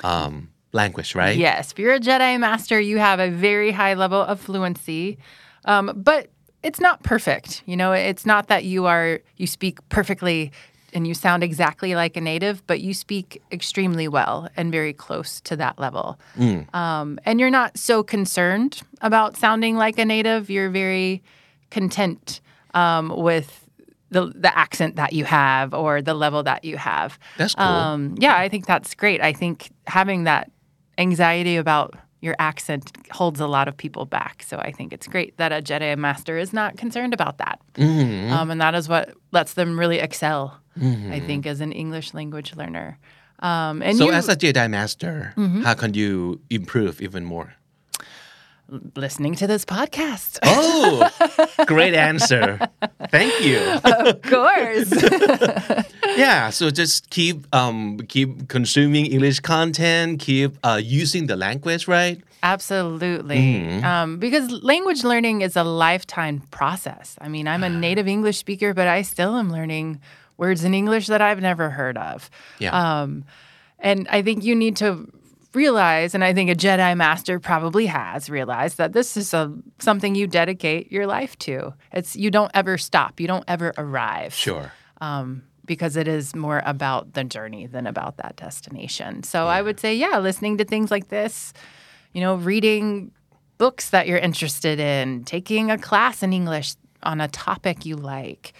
[0.04, 1.36] um, language, right?
[1.36, 5.16] Yes, if you're a Jedi Master, you have a very high level of fluency,
[5.64, 6.28] um, but
[6.62, 7.62] it's not perfect.
[7.66, 10.52] You know, it's not that you are you speak perfectly
[10.96, 15.42] and you sound exactly like a native, but you speak extremely well and very close
[15.42, 16.18] to that level.
[16.72, 20.48] Um, and you're not so concerned about sounding like a native.
[20.48, 21.22] You're very
[21.70, 22.40] content
[22.72, 23.68] um, with
[24.08, 27.18] the the accent that you have or the level that you have.
[27.36, 27.66] That's cool.
[27.66, 29.20] Um, yeah, I think that's great.
[29.20, 30.50] I think having that
[30.96, 34.42] anxiety about your accent holds a lot of people back.
[34.42, 37.60] So I think it's great that a Jedi Master is not concerned about that.
[38.32, 42.54] Um, and that is what lets them really excel, I think, as an English language
[42.56, 42.98] learner.
[43.40, 47.54] Um, and so you, as a Jedi Master how can you improve even more
[48.96, 50.38] listening to this podcast.
[50.42, 51.08] Oh,
[51.66, 52.58] great answer.
[53.10, 53.60] Thank you.
[53.84, 54.92] of course.
[56.16, 62.22] Yeah, so just keep um keep consuming English content, keep uh, using the language, right?
[62.42, 63.82] Absolutely.
[63.82, 67.16] Um, because language learning is a lifetime process.
[67.20, 70.00] I mean, I'm a native English speaker, but I still am learning
[70.36, 72.30] words in English that I've never heard of.
[72.58, 73.02] Yeah.
[73.02, 73.24] Um,
[73.78, 75.10] and I think you need to
[75.54, 80.14] realize, and I think a Jedi Master probably has realized that this is a something
[80.14, 81.72] you dedicate your life to.
[81.92, 83.20] It's you don't ever stop.
[83.20, 84.34] You don't ever arrive.
[84.34, 84.72] Sure.
[85.00, 89.24] um, because it is more about the journey than about that destination.
[89.24, 91.52] So I would say, yeah, listening to things like this,
[92.12, 93.10] you know, reading
[93.58, 98.52] books that you're interested in, taking a class in English on a topic you like.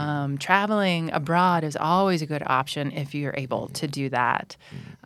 [0.00, 4.56] Um, traveling abroad is always a good option if you're able to do that.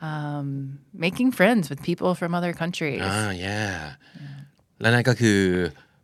[0.01, 3.03] Um, making friends with people from other countries.
[3.05, 3.75] อ่า yeah
[4.81, 5.41] และนั่นก็คือ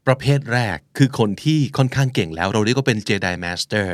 [0.07, 3.89] ประเภทแรกคือคนที่ค่อนข้างเก่งแล้ว เราเรียกว่าเป็น Jedi Master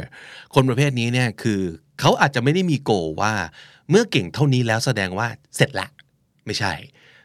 [0.55, 1.61] คนประเภทนี้เนี่ยคือ
[2.01, 3.35] เขาอาจจะไม่ได้มีโกว่า
[3.91, 5.89] เมื่อเก่งเท่านี้แล้วแสดงว่าเสร็จละ
[6.47, 6.73] ไม่ใช่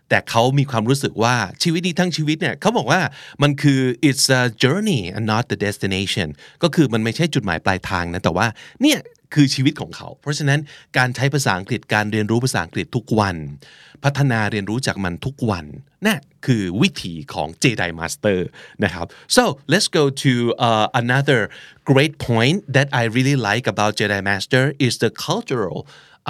[0.10, 3.02] แต่เขามีความรู้สึกว่าชีวิตนี้ทั้งชีวิตเนี่ยเขาบอกว่า
[3.42, 6.28] มันคือ it's a journey and not the destination
[6.64, 8.48] ก็คือมันไม่ใช่จุดหมายปลายทางนะแต่ว่า
[8.82, 9.00] เนี่ย
[9.34, 10.60] คือชีวิตของเขา เพราะฉะนั้น
[10.98, 13.36] การใช้ภาษาอังกฤษการเรียนรู้ภาษาอังกฤษทุกวัน
[14.04, 15.66] พัฒนาเรียนรู้จากมันทุกวัน
[16.06, 18.40] นั่นคือวิถีของ Jedi Master
[18.84, 20.32] นะครับ so let's go to
[20.68, 21.40] uh, another
[21.92, 25.78] great point that I really like about Jedi Master is the cultural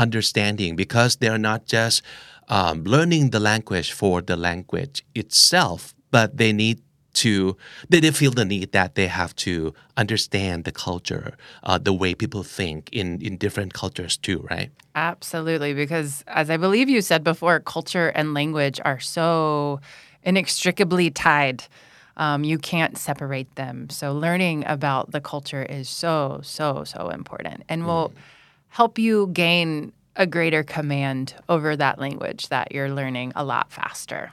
[0.03, 1.95] understanding because they are not just
[2.49, 6.81] um, learning the language for the language itself but they need
[7.13, 7.55] to
[7.89, 12.15] they, they feel the need that they have to understand the culture uh, the way
[12.15, 17.23] people think in in different cultures too right Absolutely, because as I believe you said
[17.23, 19.79] before, culture and language are so
[20.21, 21.63] inextricably tied.
[22.15, 23.89] Um, you can't separate them.
[23.89, 28.13] So, learning about the culture is so, so, so important and will
[28.69, 34.31] help you gain a greater command over that language that you're learning a lot faster.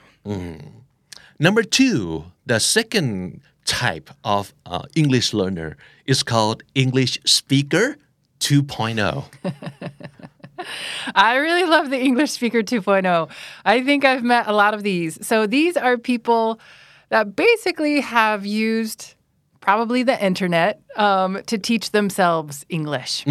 [1.38, 7.96] Number two, the second type of uh, English learner is called English speaker
[8.40, 9.24] 2.0.
[11.14, 13.30] I really love the English Speaker 2.0.
[13.64, 15.24] I think I've met a lot of these.
[15.26, 16.60] So these are people
[17.08, 19.14] that basically have used
[19.60, 23.26] probably the internet um, to teach themselves English.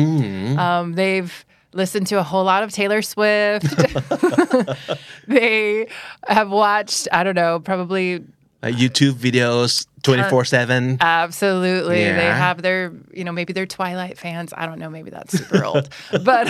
[0.57, 3.67] Um, they've listened to a whole lot of Taylor Swift.
[5.27, 5.87] they
[6.27, 8.23] have watched, I don't know, probably
[8.61, 10.97] Uh, YouTube videos 24 7.
[10.99, 12.03] Absolutely.
[12.03, 14.53] They have their, you know, maybe they're Twilight fans.
[14.55, 15.89] I don't know, maybe that's super old.
[16.23, 16.47] But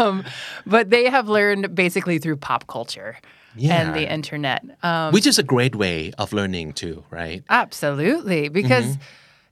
[0.00, 0.24] um,
[0.66, 3.18] but they have learned basically through pop culture
[3.60, 4.64] and the internet.
[4.82, 7.42] Um, Which is a great way of learning too, right?
[7.50, 8.48] absolutely.
[8.48, 8.96] Because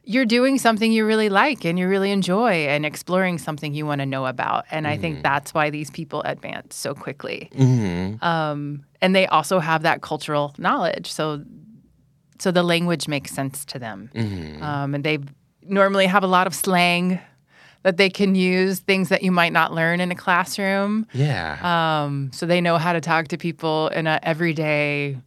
[0.09, 4.01] you're doing something you really like and you really enjoy and exploring something you want
[4.01, 4.65] to know about.
[4.71, 7.51] And I think that's why these people advance so quickly.
[8.23, 11.13] Um, and they also have that cultural knowledge.
[11.13, 11.45] So
[12.39, 14.11] so the language makes sense to them.
[14.63, 15.19] Um, and they
[15.63, 17.21] normally have a lot of slang
[17.83, 21.07] that they can use, things that you might not learn in a classroom.
[21.13, 21.59] Yeah.
[21.63, 25.19] Um, so they know how to talk to people in a everyday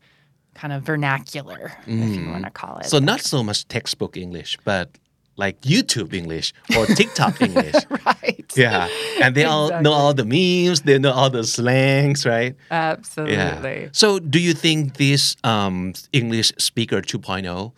[0.53, 2.85] kind of vernacular, if you want to call it.
[2.85, 4.89] so, not so much textbook English, but
[5.37, 7.75] like YouTube English or TikTok English.
[8.05, 8.45] right.
[8.55, 8.89] Yeah.
[9.21, 12.55] And they all know all the memes, they know all the slangs, right?
[12.69, 13.89] Absolutely.
[13.93, 17.71] So, do you think this um, English speaker 2.0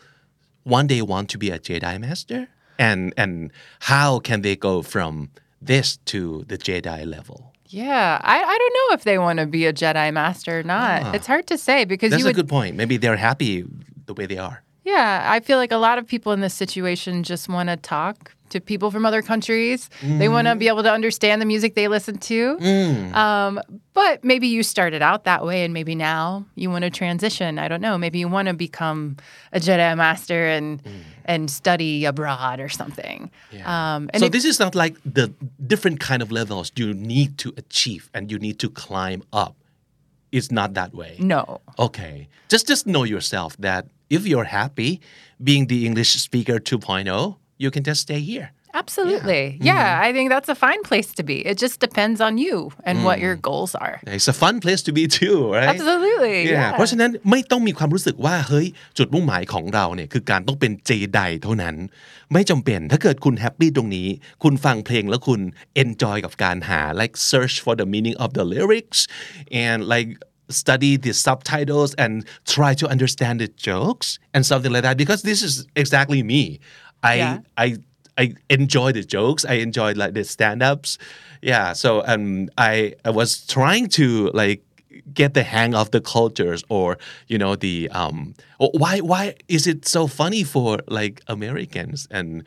[0.63, 2.47] one day want to be a Jedi master?
[2.79, 5.29] And and how can they go from
[5.61, 7.52] this to the Jedi level?
[7.73, 11.01] Yeah, I, I don't know if they want to be a Jedi master or not.
[11.03, 11.11] Ah.
[11.13, 12.75] It's hard to say because That's you a good point.
[12.75, 13.65] Maybe they're happy
[14.05, 14.63] the way they are.
[14.83, 18.35] Yeah, I feel like a lot of people in this situation just want to talk
[18.49, 19.89] to people from other countries.
[20.03, 22.57] They want to be able to understand the music they listen to.
[23.15, 23.59] Um,
[23.93, 27.57] but maybe you started out that way, and maybe now you want to transition.
[27.57, 27.97] I don't know.
[27.97, 29.17] Maybe you want to become
[29.53, 30.81] a Jedi Master and
[31.25, 33.31] and study abroad or something.
[33.65, 35.33] Um, and so if- this is not like the
[35.65, 39.55] different kind of levels you need to achieve and you need to climb up.
[40.31, 41.15] It's not that way.
[41.19, 42.27] no, Okay.
[42.49, 44.91] Just just know yourself that if you're happy
[45.47, 48.47] being the English speaker 2.0, you can just stay here.
[48.81, 49.43] Absolutely.
[49.61, 49.99] Yeah.
[50.01, 51.37] I think that's a fine place to be.
[51.45, 52.55] It just depends on you
[52.87, 53.95] and what your goals are.
[54.07, 56.37] It's a fun place to be too right Absolutely.
[56.43, 56.51] Yeah.
[56.57, 56.71] Yeah.
[56.71, 61.75] เพราะฉะนั้นไม่ต้องมีความรู้สึกว่าเฮ้ยจุดมุ่งหมายของเราเนี่ยคือการต้องเป็นเจไดเท่านั้น
[62.33, 64.07] ไม่จำเป็นถ้าเกิดคุณแฮปปี้ตรงนี้
[64.43, 65.41] คุณฟังเพลงแล้วคุณ
[65.83, 68.99] enjoy กับการหา like search for the meaning of the lyrics
[69.65, 70.09] and like
[70.53, 75.41] study the subtitles and try to understand the jokes and something like that because this
[75.43, 76.59] is exactly me
[77.03, 77.39] I Yeah.
[77.57, 77.77] I
[78.15, 79.43] I enjoy the jokes.
[79.43, 80.97] I enjoy like the stand-ups.
[81.41, 81.73] Yeah.
[81.73, 84.61] So um I I was trying to like
[85.13, 89.87] get the hang of the cultures or you know the um why why is it
[89.87, 92.43] so funny for like Americans and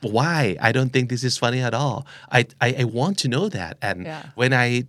[0.00, 2.06] why I don't think this is funny at all.
[2.30, 4.22] I I, I want to know that and Yeah.
[4.36, 4.84] when I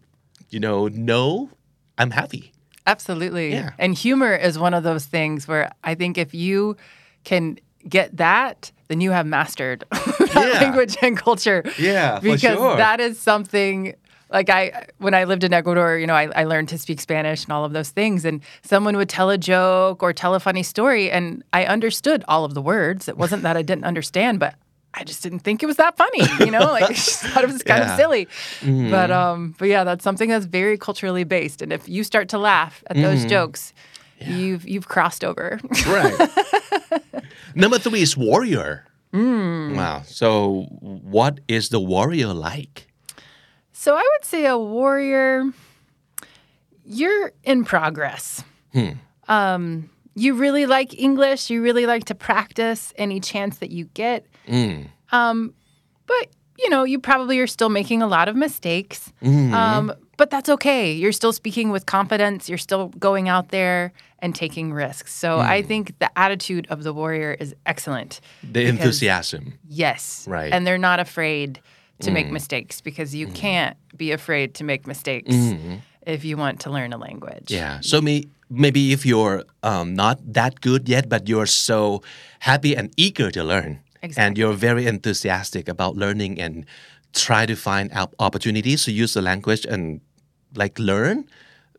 [0.53, 1.49] you know know
[1.97, 2.53] I'm happy.
[2.89, 3.51] Absolutely.
[3.53, 3.71] Yeah.
[3.77, 6.75] And humor is one of those things where I think if you
[7.23, 10.59] can get that, then you have mastered that Yeah.
[10.61, 11.63] language and culture.
[11.77, 12.77] Yeah, for because sure.
[12.77, 13.93] that is something
[14.31, 17.43] like I when I lived in Ecuador, you know, I, I learned to speak Spanish
[17.45, 18.25] and all of those things.
[18.25, 22.45] And someone would tell a joke or tell a funny story, and I understood all
[22.45, 23.07] of the words.
[23.07, 24.55] It wasn't that I didn't understand, but
[24.93, 26.59] I just didn't think it was that funny, you know.
[26.65, 27.91] Like I just thought it was kind Yeah.
[27.93, 28.27] of silly.
[28.63, 31.61] But um, but yeah, that's something that's very culturally based.
[31.61, 33.73] And if you start to laugh at those jokes,
[34.19, 35.59] you've you've crossed over.
[35.87, 36.29] Right.
[37.55, 38.85] Number three is warrior.
[39.13, 40.01] Wow.
[40.05, 42.87] So, what is the warrior like?
[43.71, 45.45] So I would say a warrior,
[46.85, 48.43] you're in progress.
[49.27, 51.49] Um, you really like English.
[51.49, 54.25] You really like to practice any chance that you get.
[55.11, 55.53] Um,
[56.05, 59.11] but you know, you probably are still making a lot of mistakes.
[59.21, 60.91] Um, but that's okay.
[60.91, 62.49] You're still speaking with confidence.
[62.49, 65.13] You're still going out there and taking risks.
[65.13, 68.19] So I think the attitude of the warrior is excellent.
[68.43, 69.53] The Because- enthusiasm.
[69.69, 70.25] Yes.
[70.27, 70.51] Right.
[70.51, 71.61] And they're not afraid
[72.01, 75.33] to make mistakes because you can't be afraid to make mistakes
[76.05, 77.49] if you want to learn a language.
[77.51, 77.79] Yeah.
[77.81, 82.01] So me, maybe if you're um, not that good yet, but you're so
[82.39, 83.79] happy and eager to learn,
[84.17, 86.65] and you're very enthusiastic about learning and
[87.13, 90.01] try to find op- opportunities to use the language and
[90.55, 91.25] like learn,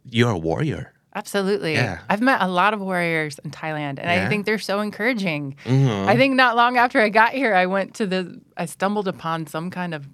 [0.04, 0.92] you're a warrior.
[1.14, 1.72] Absolutely.
[1.74, 1.98] Yeah.
[2.08, 4.16] I've met a lot of warriors in Thailand and Yeah.
[4.16, 4.26] Mm-hmm.
[4.26, 5.56] I think they're so encouraging.
[5.66, 9.46] I think not long after I got here, I went to the, I stumbled upon
[9.48, 10.06] some kind of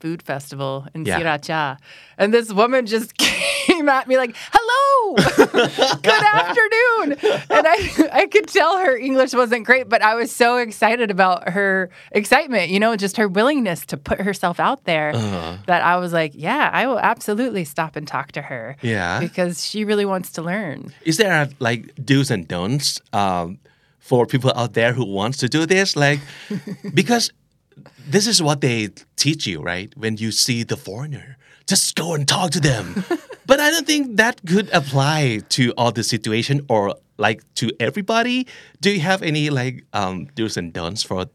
[0.00, 1.20] food festival in Yeah.
[1.20, 1.78] Sriracha.
[2.18, 5.16] And this woman just came at me like, hello,
[6.02, 7.18] good afternoon.
[7.50, 11.50] And I, I could tell her English wasn't great, but I was so excited about
[11.50, 15.58] her excitement, you know, just her willingness to put herself out there Uh-huh.
[15.66, 19.20] that I was like, yeah, I will absolutely stop and talk to her Yeah.
[19.20, 20.92] because she really wants to learn.
[21.04, 23.58] Is there like do's and don'ts um,
[23.98, 25.96] for people out there who wants to do this?
[25.96, 26.20] Like,
[26.94, 27.32] because
[28.06, 29.92] this is what they teach you, right?
[29.96, 33.04] When you see the foreigner, just go and talk to them.
[33.46, 38.46] But I don't think that could apply to all the situation or like to everybody.
[38.80, 41.26] Do you have any like um, do's and don'ts for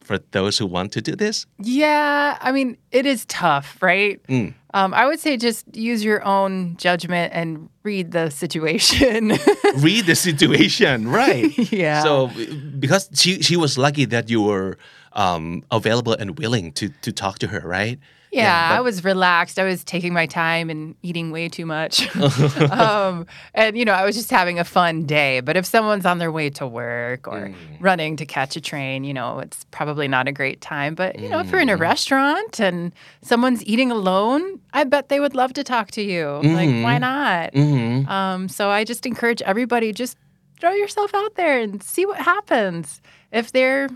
[0.00, 1.46] for those who want to do this?
[1.58, 4.22] Yeah, I mean, it is tough, right?
[4.26, 4.54] Mm.
[4.72, 9.32] Um, I would say just use your own judgment and read the situation.
[9.76, 11.52] read the situation, right?
[11.72, 12.02] Yeah.
[12.02, 12.30] So
[12.78, 14.78] because she she was lucky that you were
[15.12, 17.98] um, available and willing to to talk to her, right?
[18.32, 19.58] Yeah, I but- was relaxed.
[19.58, 22.14] I was taking my time and eating way too much.
[22.70, 25.40] um, and, you know, I was just having a fun day.
[25.40, 27.54] But if someone's on their way to work or Mm.
[27.80, 30.94] running to catch a train, you know, it's probably not a great time.
[30.94, 31.52] But, you know, if Mm.
[31.52, 35.90] you're in a restaurant and someone's eating alone, I bet they would love to talk
[35.92, 36.26] to you.
[36.42, 36.82] Like, Mm-hmm.
[36.82, 37.52] why not?
[37.52, 38.08] Mhm.
[38.08, 40.16] Um, so I just encourage everybody just
[40.60, 43.00] throw yourself out there and see what happens.
[43.30, 43.88] If they're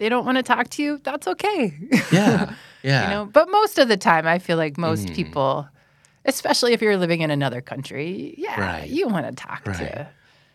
[0.00, 1.60] they don't want to talk to you, that's okay.
[2.18, 2.38] Yeah,
[2.90, 3.02] yeah.
[3.02, 5.14] you know, but most of the time I feel like most Mm.
[5.18, 5.52] people
[6.32, 8.08] especially if you're living in another country,
[8.44, 8.88] yeah, Right.
[8.96, 9.78] you want to talk Right.
[9.80, 9.90] to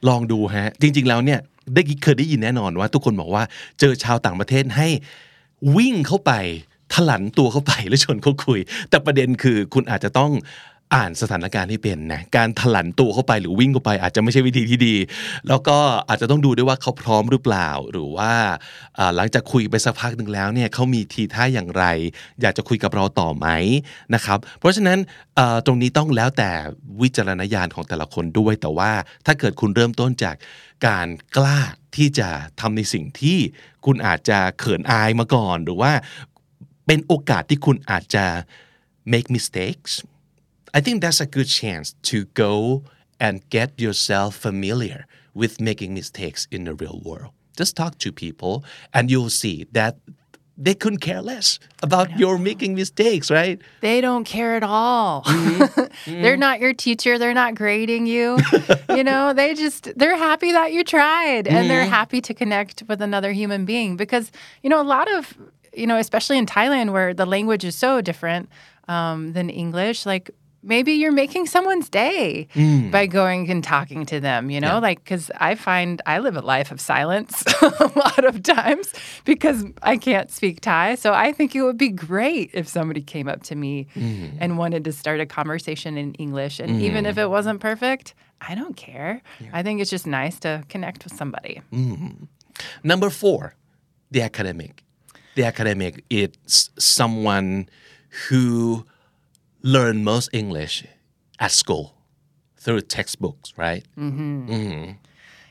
[0.08, 1.40] ลองดูฮะ จริง ๆ แล้วเนี่ย
[1.74, 3.44] ได้เคยได้ยินแน่นอนว่า ทุกคนบอกว่า
[3.80, 4.88] เจอชาวต่างประเทศให้
[5.78, 6.32] วิ่งเข้าไป
[6.94, 10.32] ถลันตัวเข้าไปแล้วชวนเขาคุย แต่ประเด็นคือคุณอาจจะต้อง
[10.94, 14.96] อ่านสถานการณ์ให้เป็นนะการถลันตัวเข้าไปหรือวิ่งเข้าไป อาจจะไม่ใช่วิธีที่ดี
[15.48, 18.34] แล้วก็อาจจะต้องดูด้วยว่าเขาพร้อมหรือเปล่า หรือว่า
[19.16, 21.86] หลังจากคุยไปสักพักหนึ่งแล้วเนี่ยเขามีทีท่าอย่างไร
[22.42, 23.48] อยากจะคุยกับเราต่อไหม
[24.16, 25.00] นะครับ เพราะฉะนั้น
[25.66, 26.52] ตรงนี้ต้องแล้วแต่
[27.02, 28.92] วิจารณญาณของแต่ละคนด้วยแต่ว่า
[29.26, 30.36] ถ้าเกิดคุณเริ่มต้นจาก
[30.88, 31.08] การ
[31.38, 31.60] กล้า
[31.96, 32.30] ที่จะ
[32.60, 33.38] ทำในสิ่งที่
[33.86, 35.92] คุณอาจจะเขินอายมาก่อน หรือว่า
[36.88, 38.26] เป็นโอกาสที่คุณอาจจะ
[39.12, 39.94] make mistakes
[40.76, 42.84] I think that's a good chance to go
[43.18, 47.32] and get yourself familiar with making mistakes in the real world.
[47.56, 49.96] Just talk to people and you'll see that
[50.58, 53.62] they couldn't care less about your making mistakes, right?
[53.80, 55.24] They don't care at all.
[55.24, 56.22] Mm-hmm.
[56.22, 57.18] they're not your teacher.
[57.18, 58.38] They're not grading you.
[58.90, 61.68] you know, they just, they're happy that you tried and Mm-hmm.
[61.70, 64.30] they're happy to connect with another human being because,
[64.62, 65.38] you know, a lot of,
[65.74, 68.50] you know, especially in Thailand where the language is so different
[68.90, 70.32] um, than English, like
[70.66, 72.92] maybe you're making someone's day Mm.
[72.92, 76.42] by going and talking to them, you know, like, because I find I live a
[76.42, 78.92] life of silence a lot of times
[79.26, 80.96] because I can't speak Thai.
[80.96, 84.38] So I think it would be great if somebody came up to me Mm.
[84.40, 86.60] and wanted to start a conversation in English.
[86.60, 89.22] And even if it wasn't perfect, I don't care.
[89.54, 91.62] I think it's just nice to connect with somebody.
[92.84, 93.56] Number four,
[94.12, 94.84] the academic.
[95.36, 96.30] The academic is
[96.78, 97.68] someone
[98.30, 98.86] who
[99.66, 100.86] learn most English
[101.40, 101.96] at school
[102.56, 103.84] through textbooks, right?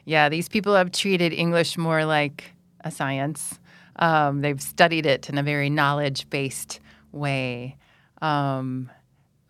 [0.05, 2.53] Yeah, these people have treated English more like
[2.83, 3.59] a science.
[3.97, 7.77] Um, they've studied it in a very knowledge based way.
[8.23, 8.91] Um,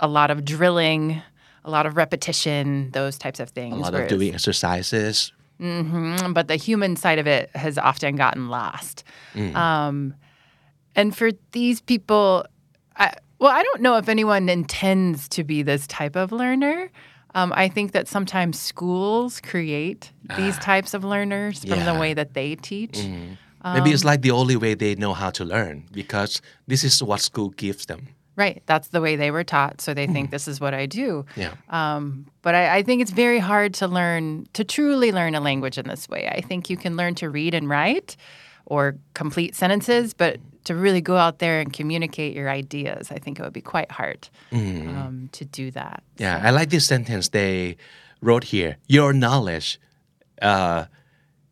[0.00, 1.22] a lot of drilling,
[1.64, 3.74] a lot of repetition, those types of things.
[3.74, 5.32] A lot of doing exercises.
[5.60, 9.04] Mm, but the human side of it has often gotten lost.
[9.54, 10.14] Um,
[10.96, 12.46] and for these people,
[12.96, 16.90] I, well, I don't know if anyone intends to be this type of learner.
[17.34, 22.34] Um, I think that sometimes schools create these types of learners from the way that
[22.34, 23.04] they teach.
[23.64, 27.20] Maybe it's like the only way they know how to learn because this is what
[27.20, 28.08] school gives them.
[28.36, 28.62] Right.
[28.66, 29.80] That's the way they were taught.
[29.80, 31.24] So they think this is what I do.
[31.36, 31.54] Yeah.
[31.70, 35.78] Um, but I, I think it's very hard to learn, to truly learn a language
[35.78, 36.28] in this way.
[36.28, 38.16] I think you can learn to read and write
[38.66, 43.38] or complete sentences, but to really go out there and communicate your ideas, I think
[43.38, 46.02] it would be quite hard um, to do that.
[46.18, 47.76] Yeah, I like this sentence they
[48.20, 48.76] wrote here.
[48.88, 49.78] Your knowledge
[50.42, 50.86] uh,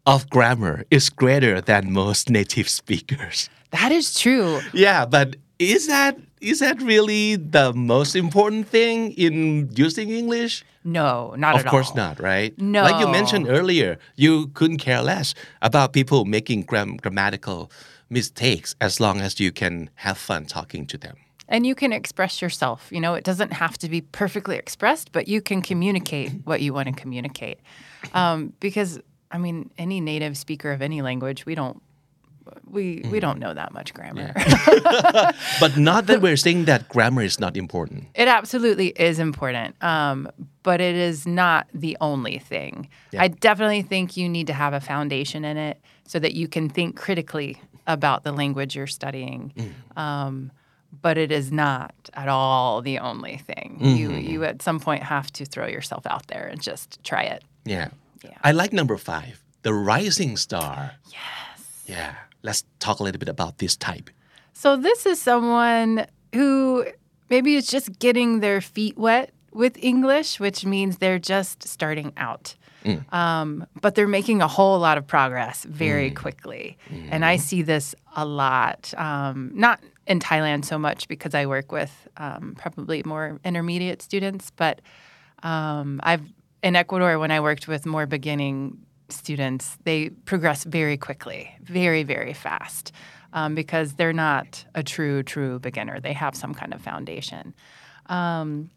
[0.06, 3.48] of grammar is greater than most native speakers.
[3.70, 4.60] That is true.
[4.72, 10.64] Yeah, but is that is that really the most important thing in using English?
[10.84, 11.68] No, not of at all.
[11.68, 12.52] Of course not, right?
[12.58, 12.82] No.
[12.82, 17.70] Like you mentioned earlier, you couldn't care less about people making gram- grammatical
[18.12, 21.16] mistakes as long as you can have fun talking to them.
[21.48, 22.88] And you can express yourself.
[22.90, 26.72] You know, it doesn't have to be perfectly expressed, but you can communicate what you
[26.72, 27.58] want to communicate.
[28.14, 29.00] Um, because,
[29.30, 31.82] I mean, any native speaker of any language, we don't.
[32.68, 34.32] We, we don't know that much grammar.
[35.60, 38.08] But not that we're saying that grammar is not important.
[38.16, 40.28] it absolutely is important, um,
[40.64, 42.88] but it is not the only thing.
[43.16, 46.68] I definitely think you need to have a foundation in it so that you can
[46.68, 49.52] think critically about the language you're studying.
[49.96, 50.50] Um,
[51.00, 53.78] but it is not at all the only thing.
[53.80, 57.44] You you at some point have to throw yourself out there and just try it.
[57.64, 57.88] Yeah.
[58.22, 58.36] Yeah.
[58.44, 60.92] I like number five, the rising star.
[61.10, 61.82] Yes.
[61.86, 62.14] Yeah.
[62.42, 64.10] Let's talk a little bit about this type.
[64.52, 66.86] So this is someone who
[67.30, 72.54] maybe is just getting their feet wet with English, which means they're just starting out.
[73.10, 76.78] Um, but they're making a whole lot of progress very quickly.
[77.10, 81.70] And I see this a lot, um, not in Thailand so much because I work
[81.72, 84.80] with um, probably more intermediate students, but
[85.42, 86.22] um, I've
[86.62, 88.78] in Ecuador when I worked with more beginning
[89.08, 92.92] students, they progress very quickly, very very fast,
[93.32, 96.00] um, because they're not a true true beginner.
[96.00, 97.54] They have some kind of foundation.
[98.06, 98.70] Um,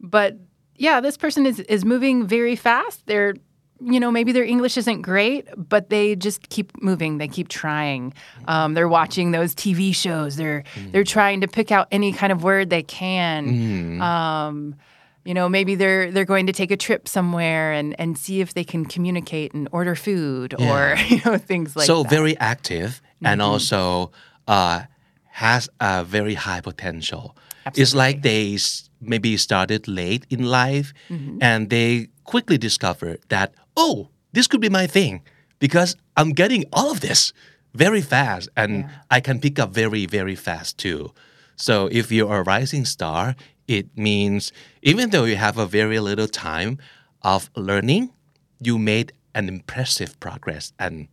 [0.00, 0.36] but
[0.78, 3.06] yeah, this person is is moving very fast.
[3.06, 3.34] They're
[3.80, 7.18] you know maybe their English isn't great, but they just keep moving.
[7.18, 8.14] They keep trying.
[8.46, 10.36] Um, they're watching those TV shows.
[10.36, 14.00] They're they're trying to pick out any kind of word they can.
[14.00, 14.76] Um,
[15.24, 18.54] you know, maybe they're they're going to take a trip somewhere and and see if
[18.54, 22.10] they can communicate and order food or you know things like so that.
[22.10, 24.10] So very active and also
[24.46, 24.82] uh,
[25.26, 27.36] has a very high potential.
[27.76, 28.58] It's like they
[29.00, 31.38] maybe started late in life mm-hmm.
[31.40, 35.22] and they quickly discovered that, oh, this could be my thing
[35.58, 37.32] because I'm getting all of this
[37.74, 41.12] very fast and I can pick up very, very fast too.
[41.56, 43.34] So if you're a rising star,
[43.66, 44.52] it means
[44.82, 46.78] even though you have a very little time
[47.22, 48.12] of learning,
[48.60, 51.08] you made an impressive progress and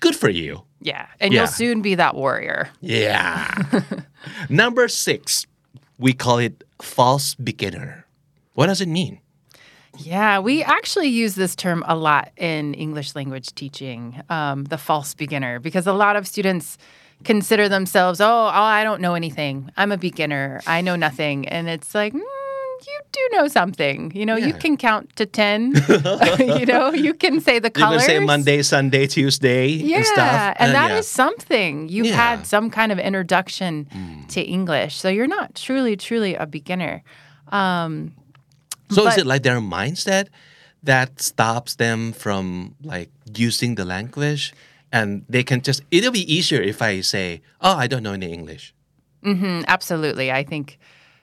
[0.00, 0.64] good for you.
[0.82, 1.40] yeah, and Yeah.
[1.40, 2.70] you'll soon be that warrior.
[2.80, 3.52] Yeah.
[4.48, 5.46] Number six,
[6.00, 8.06] we call it false beginner.
[8.54, 9.20] What does it mean?
[9.98, 15.14] Yeah, we actually use this term a lot in English language teaching, um, the false
[15.14, 16.78] beginner, because a lot of students
[17.22, 19.70] consider themselves, oh, oh, I don't know anything.
[19.76, 20.62] I'm a beginner.
[20.66, 21.46] I know nothing.
[21.48, 22.22] And it's like, mm,
[22.86, 24.12] you do know something.
[24.14, 25.74] You know, you can count to 10.
[26.38, 28.02] you know, you can say the colors.
[28.02, 30.56] You can say Monday, Sunday, Tuesday, Yeah, and stuff.
[30.58, 30.98] and that yeah.
[30.98, 31.88] is something.
[31.88, 32.12] You've Yeah.
[32.14, 32.38] Mm.
[32.38, 33.86] had some kind of introduction
[34.28, 34.96] to English.
[34.96, 37.02] So you're not truly, truly a beginner.
[37.52, 38.12] Um,
[38.90, 40.26] So is it like their mindset
[40.82, 44.52] that stops them from like using the language,
[44.92, 48.32] and they can just it'll be easier if I say, "Oh, I don't know any
[48.32, 48.74] English."
[49.22, 50.32] mm, absolutely.
[50.32, 50.78] I think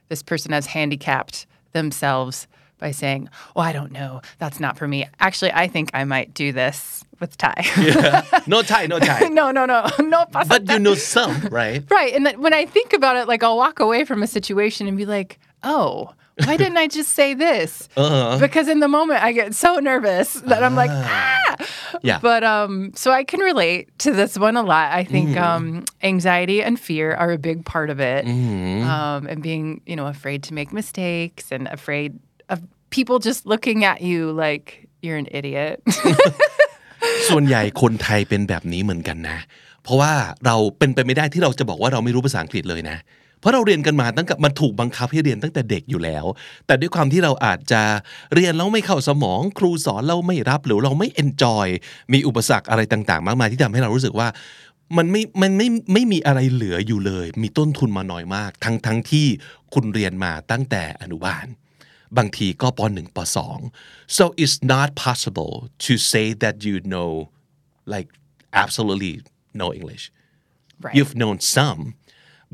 [0.10, 2.48] this person has handicapped themselves
[2.80, 4.22] by saying, Oh, I don't know.
[4.38, 5.08] That's not for me.
[5.20, 7.66] Actually, I think I might do this with Thai.
[8.48, 9.28] No Thai, no Thai.
[9.32, 9.90] no, no, no.
[10.00, 11.84] No but you know some, right?
[11.90, 12.14] Right.
[12.14, 14.98] And then when I think about it, like I'll walk away from a situation and
[14.98, 16.14] be like, oh,
[16.47, 17.89] why didn't I just say this?
[17.97, 18.39] Uh-huh.
[18.45, 21.57] Because in the moment I get so nervous that I'm like, ah.
[22.03, 22.19] Yeah.
[22.29, 24.87] But um, so I can relate to this one a lot.
[25.01, 25.45] I think Mm-hmm.
[25.45, 28.89] um, anxiety and fear are a big part of it, Mm-hmm.
[28.95, 32.11] um, and being you know afraid to make mistakes and afraid
[32.53, 32.59] of
[32.97, 34.67] people just looking at you like
[35.05, 35.77] you're an idiot.
[37.29, 39.39] ส่วนใหญ่คนไทยเป็นแบบนี้เหมือนกันนะ
[39.83, 40.13] เพราะว่า
[40.47, 42.97] เราเป็นไปไม่ได้ที่เราจะบอกว่าเราไม่รู้ภาษาอังกฤษเลยนะ
[43.40, 46.26] เพราะเราเรียนกันมาตั้งแต่มันถูกบังคับให้เรียนตั้งแต่เด็กอยู่แล้ว
[46.66, 47.82] แต่ด้วยความที่เราอาจจะ
[48.34, 51.68] เรียนแล้วไม่เข้าสมอง ครูสอนเราไม่รับหรือเราไม่เอนจอย
[52.14, 54.28] มีอุปสรรคอะไรต่าง ๆ มากมายที่ทำให้เรารู้สึกว่า
[54.98, 59.28] มันไม่ มันไม่ ไม่มีอะไรเหลืออยู่เลย มีต้นทุนมาน้อยมาก ทั้งทั้งที่
[59.74, 61.46] คุณเรียนมาตั้งแต่อนุบาล
[62.18, 63.60] บางทีก็ปหนึ่งปสอง
[64.18, 65.54] so it's not possible
[65.86, 67.12] to say that you know
[67.94, 68.10] like
[68.64, 69.14] absolutely
[69.62, 70.06] no English
[70.84, 70.96] right.
[70.96, 71.82] you've known some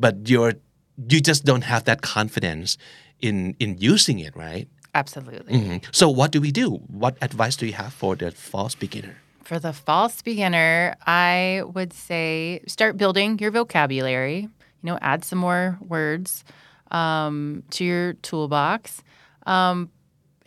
[0.03, 0.55] but you're
[0.97, 2.77] you just don't have that confidence
[3.19, 5.53] in in using it right Absolutely.
[5.53, 5.83] Mhm.
[5.91, 9.59] so what do we do what advice do you have for the false beginner For
[9.59, 14.47] the false beginner, I would say start building your vocabulary.
[14.81, 16.45] You know, add some more words
[16.91, 19.03] um, to your toolbox,
[19.45, 19.89] um,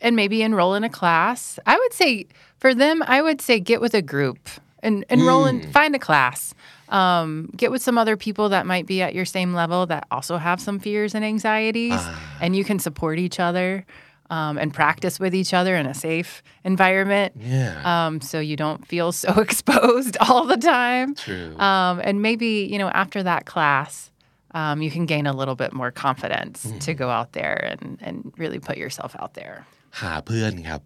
[0.01, 1.59] and maybe enroll in a class.
[1.67, 2.27] I would say
[2.59, 4.39] for them, I would say get with a group
[4.83, 6.55] and enroll in find a class.
[6.90, 10.38] Um, get with some other people that might be at your same level that also
[10.38, 12.02] have some fears and anxieties,
[12.42, 13.86] and you can support each other.
[14.30, 18.88] Um, and practice with each other in a safe environment yeah um, so you don't
[18.88, 21.16] feel so exposed all the time.
[21.16, 21.60] True.
[21.60, 24.10] Um, and maybe, you know, after that class,
[24.54, 28.34] um, you can gain a little bit more confidence to go out there and, and
[28.38, 29.58] really put yourself out there.
[30.00, 30.82] หาเพื่อนครับ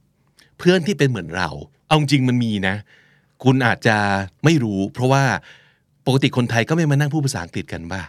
[0.60, 1.50] เพื่อนที่เป็นเหมือนเรา
[1.88, 2.76] เอาจริงมันมีนะ
[3.44, 3.98] คุณอาจจะ
[4.44, 5.24] ไม่รู้ เพราะว่า
[6.07, 8.03] ปกติคนไทยก็ไม่มานั่งพูดภาษาอังกฤษกันบ้า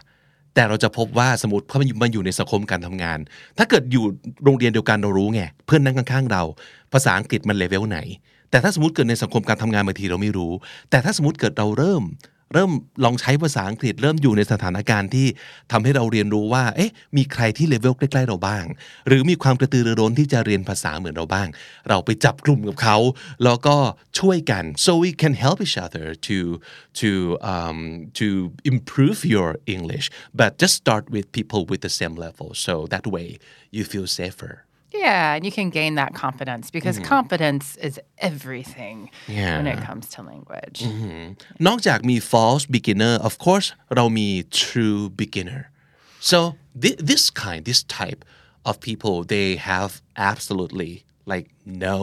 [0.54, 3.18] แต่เราจะพบว่าสมมติพอมันอยู่มาอยู่ในสังคมการทำงาน
[3.58, 4.04] ถ้าเกิดอยู่
[4.44, 6.42] โรงเรียนเดียวกันเรารู้ไงเพื่อนนั่งข้างๆเรา
[6.92, 7.98] ภาษาอังกฤษมันเลเวลไหน
[8.50, 10.52] แต่ถ้าสมมติเกิดในสังคมการทำงานบางทีเราไม่รู้
[10.90, 12.02] แต่ถ้าสมมติเกิดเราเริ่ม
[12.54, 12.70] เริ่ม
[13.04, 15.26] ลองใช้ภาษาอังกฤษ เริ่มอยู่ในสถานการณ์ที่
[15.72, 18.64] ทำให้เราเรียนรู้ว่าเอ๊ะมีใครที่เลเวลใกล้ๆเราบ้าง
[19.08, 21.48] หรือมีความกระตือรือร้นที่จะเรียนภาษาเหมือนเราบ้าง
[21.88, 22.96] เราไปจับกลุ่มกับเขา
[23.44, 23.76] แล้วก็
[24.18, 26.38] ช่วยกัน so we can help each other to
[27.00, 27.10] to
[27.52, 27.78] um,
[28.20, 28.26] to
[28.72, 30.06] improve your English
[30.40, 33.28] but just start with people with the same level so that way
[33.76, 34.54] you feel safer
[35.05, 37.95] Yeah, and you can gain that confidence because confidence is
[38.29, 38.97] everything
[39.27, 39.57] Yeah.
[39.57, 40.79] when it comes to language.
[41.67, 44.29] นอกจากมี false beginner of course เรามี
[44.65, 45.61] true beginner
[46.31, 46.37] so
[46.81, 48.21] thi- this kind this type
[48.69, 49.91] of people they have
[50.31, 50.91] absolutely
[51.31, 51.47] like
[51.87, 51.97] no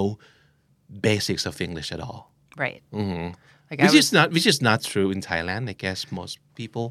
[1.08, 2.20] basics of English at all
[2.64, 2.82] Right.
[3.70, 6.34] Like I, which was, is not which is not true in Thailand I guess most
[6.60, 6.86] people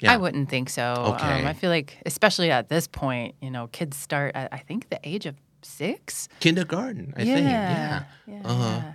[0.00, 1.14] yeah I wouldn't think so.
[1.14, 1.40] Okay.
[1.40, 4.88] Um, I feel like, especially at this point, you know, kids start at I think
[4.90, 6.28] the age of six.
[6.40, 8.02] kindergarten I think yeah
[8.44, 8.80] Uh-huh.
[8.82, 8.92] yeah.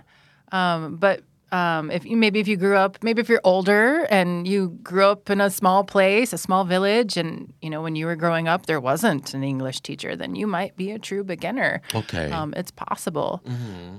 [0.52, 4.46] Um, but um, if you maybe if you grew up, maybe if you're older and
[4.48, 8.06] you grew up in a small place, a small village, and you know when you
[8.06, 11.80] were growing up there wasn't an English teacher, then you might be a true beginner.
[11.94, 12.30] Okay.
[12.32, 13.40] um, it's possible.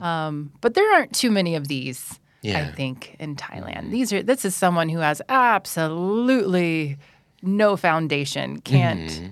[0.01, 2.19] Um, but there aren't too many of these.
[2.53, 3.91] I think in Thailand, mm-hmm.
[3.91, 6.97] these are this is someone who has absolutely
[7.41, 9.27] no foundation, can't mm-hmm.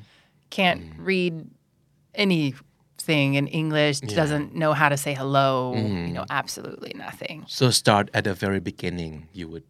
[0.49, 1.03] can't mm-hmm.
[1.03, 1.47] read
[2.15, 7.45] anything in English, doesn't know how to say hello, you know, absolutely nothing.
[7.47, 9.63] so start at the very beginning you would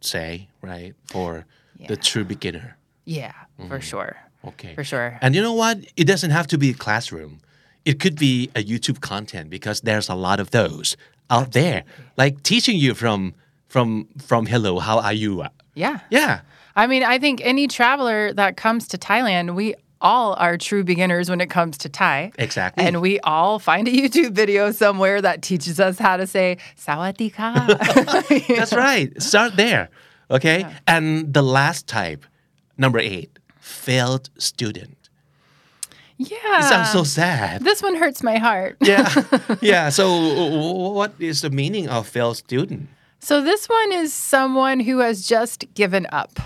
[0.00, 1.46] say right for
[1.88, 3.32] the true beginner Yeah,
[3.68, 4.16] for sure.
[4.46, 4.74] Okay.
[4.74, 5.18] For sure.
[5.20, 5.78] And you know what?
[5.96, 7.40] It doesn't have to be a classroom.
[7.84, 10.96] It could be a YouTube content because there's a lot of those
[11.30, 11.84] out there.
[12.16, 13.34] Like teaching you from
[13.68, 15.44] from from hello, how are you?
[15.74, 16.00] Yeah.
[16.10, 16.40] Yeah.
[16.76, 21.30] I mean, I think any traveler that comes to Thailand, we all are true beginners
[21.30, 22.30] when it comes to Thai.
[22.38, 22.84] Exactly.
[22.84, 27.34] And we all find a YouTube video somewhere that teaches us how to say sawadee
[28.56, 29.20] That's right.
[29.20, 29.88] Start there.
[30.30, 30.66] Okay?
[30.86, 32.26] And the last type,
[32.76, 35.03] number 8, failed student.
[36.16, 36.58] Yeah.
[36.60, 37.64] It sounds so sad.
[37.64, 38.76] This one hurts my heart.
[38.80, 39.12] Yeah.
[39.60, 39.88] yeah.
[39.88, 42.88] So, what is the meaning of failed student?
[43.24, 46.38] So this one is someone who has just given up.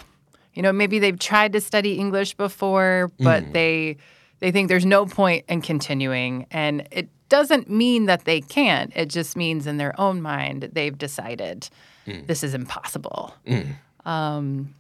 [0.54, 3.52] You know, maybe they've tried to study English before, but mm.
[3.52, 3.96] they
[4.38, 8.92] they think there's no point in continuing and it doesn't mean that they can't.
[8.94, 11.68] It just means in their own mind they've decided
[12.06, 12.24] mm.
[12.28, 13.34] this is impossible.
[13.44, 13.74] Mm.
[14.06, 14.74] Um,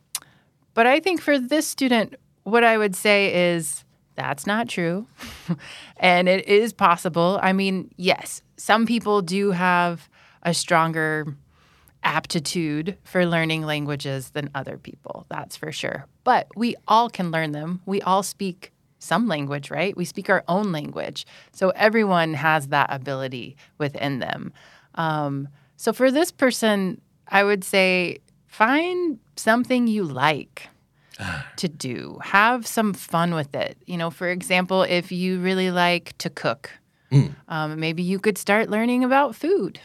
[0.74, 2.14] but I think for this student,
[2.44, 3.84] what I would say is
[4.18, 5.06] that's not true.
[5.96, 7.38] and it is possible.
[7.40, 10.08] I mean, yes, some people do have
[10.42, 11.36] a stronger
[12.02, 15.24] aptitude for learning languages than other people.
[15.28, 16.06] That's for sure.
[16.24, 17.80] But we all can learn them.
[17.86, 19.96] We all speak some language, right?
[19.96, 21.24] We speak our own language.
[21.52, 24.52] So everyone has that ability within them.
[24.96, 25.46] Um,
[25.76, 30.68] so for this person, I would say find something you like
[31.56, 32.18] to do.
[32.22, 33.76] Have some fun with it.
[33.86, 36.70] You know, for example, if you really like to cook,
[37.48, 39.80] um, maybe you could start learning about food,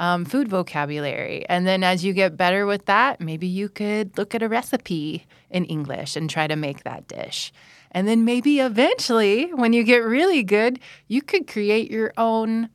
[0.00, 1.44] um, food vocabulary.
[1.48, 5.26] And then as you get better with that, maybe you could look at a recipe
[5.50, 7.52] in English and try to make that dish.
[7.92, 10.78] And then maybe eventually, when you get really good,
[11.08, 12.68] you could create your own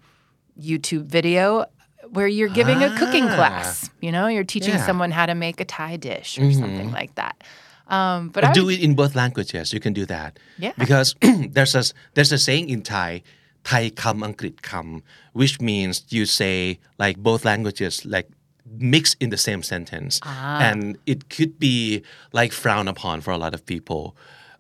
[0.59, 1.65] YouTube video
[2.09, 3.35] where you're giving a cooking Ah.
[3.35, 3.89] class.
[4.01, 4.85] You know, you're teaching Yeah.
[4.85, 7.43] someone how to make a Thai dish or something like that.
[7.87, 9.73] Um, but do would- it in both languages.
[9.73, 10.39] You can do that.
[10.57, 10.71] Yeah.
[10.77, 13.21] Because there's a there's a saying in Thai,
[13.63, 15.03] Thai kam Angkrit kam,
[15.33, 18.27] which means you say like both languages like
[18.79, 23.53] mixed in the same sentence, and it could be like frowned upon for a lot
[23.53, 24.15] of people.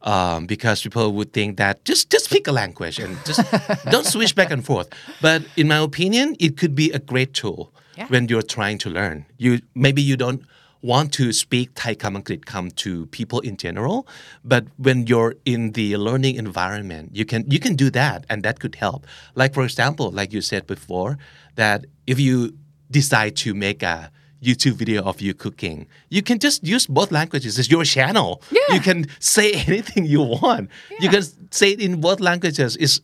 [0.05, 3.39] Um, because people would think that just just pick a language and just
[3.89, 4.89] don't switch back and forth.
[5.21, 8.07] But in my opinion, it could be a great tool Yeah.
[8.09, 9.25] when you're trying to learn.
[9.37, 10.41] You maybe you don't
[10.83, 14.05] want to speak Thai kam Angkrit kam to people in general,
[14.43, 18.59] but when you're in the learning environment, you can you can do that, and that
[18.59, 19.07] could help.
[19.33, 21.17] Like for example, like you said before,
[21.55, 22.53] that if you
[22.91, 24.11] decide to make a
[24.43, 27.57] YouTube video of you cooking, you can just use both languages.
[27.57, 28.41] It's your channel.
[28.51, 28.75] Yeah.
[28.75, 30.69] You can say anything you want.
[30.91, 30.97] yeah.
[30.99, 32.75] You can say it in both languages.
[32.75, 32.99] It's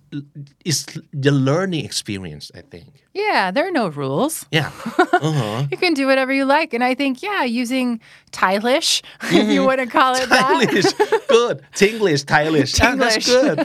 [0.66, 3.06] it's the learning experience, I think.
[3.14, 4.46] Yeah, there are no rules.
[4.52, 4.72] Yeah.
[5.22, 5.68] Uh-huh.
[5.70, 6.74] You can do whatever you like.
[6.74, 8.00] And I think, yeah, using
[8.32, 10.46] Thaiglish, if you want to call it that.
[10.46, 11.62] Thaiglish, good.
[11.76, 12.80] Tinglish, Thaiglish.
[12.82, 13.58] Ah, that's good.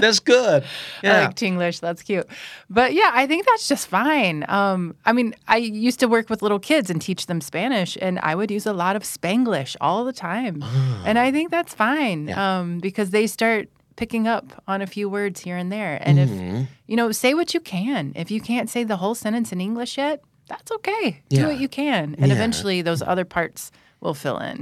[0.00, 0.64] That's good.
[1.02, 1.80] I like Tinglish.
[1.80, 2.26] That's cute.
[2.70, 4.46] But yeah, I think that's just fine.
[4.48, 8.18] Um, I mean, I used to work with little kids and teach them Spanish, and
[8.20, 10.64] I would use a lot of Spanglish all the time.
[11.04, 12.32] And I think that's fine Ah.
[12.32, 12.58] Yeah.
[12.60, 13.68] um, because they start
[14.00, 15.94] picking up on a few words here and there.
[16.06, 16.56] And Mm-hmm.
[16.62, 18.02] if, you know, say what you can.
[18.22, 20.16] If you can't say the whole sentence in English yet,
[20.52, 21.04] that's okay.
[21.30, 21.46] Do Yeah.
[21.50, 22.04] what you can.
[22.20, 22.36] And Yeah.
[22.38, 23.60] eventually those other parts
[24.02, 24.56] will fill in.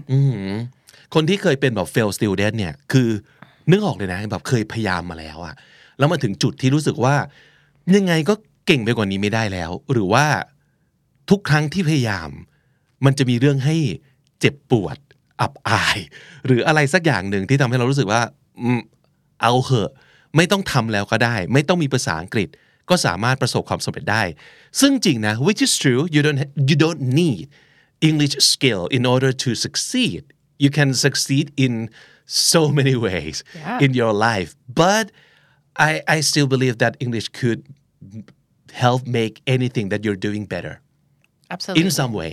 [1.15, 3.09] คนที่เคยเป็นแบบ fail student เนี่ย คือ
[3.71, 5.55] นึกออกเลยนะแบบเคยพยายามมาแล้วอะ
[5.99, 7.15] แล้วมาถึงจุดที่รู้สึกว่า
[7.97, 8.35] ยังไงก็
[8.67, 10.27] เก่งไปกว่านี้ไม่ได้แล้ว หรือว่า
[11.31, 12.29] ทุกครั้งที่พยายาม
[13.05, 13.77] มันจะมีเรื่องให้
[14.41, 14.97] เจ็บปวด
[15.41, 15.99] อับอาย
[16.47, 18.21] หรืออะไรสักอย่างหนึ่งที่ทำให้เรารู้สึกว่า
[18.61, 18.81] อืม
[19.43, 19.91] เอาเหอะ
[20.37, 22.49] ไม่ต้องทำแล้วก็ได้ ไม่ต้องมีภาษาอังกฤษ
[22.91, 24.23] ก็สามารถประสบความสำเร็จได้
[24.81, 27.45] ซึ่งจริงนะ which is true you don't you don't need
[28.09, 30.23] English skill in order to succeed
[30.65, 31.73] you can succeed in
[32.51, 33.85] so many ways Yeah.
[33.85, 34.51] in your life
[34.83, 35.07] but
[35.89, 37.61] I I still believe that English could
[38.85, 40.75] help make anything that you're doing better
[41.55, 41.81] Absolutely.
[41.83, 42.31] in some way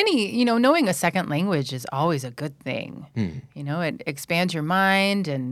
[0.00, 2.90] any you know knowing a second language is always a good thing
[3.58, 5.44] you know it expands your mind and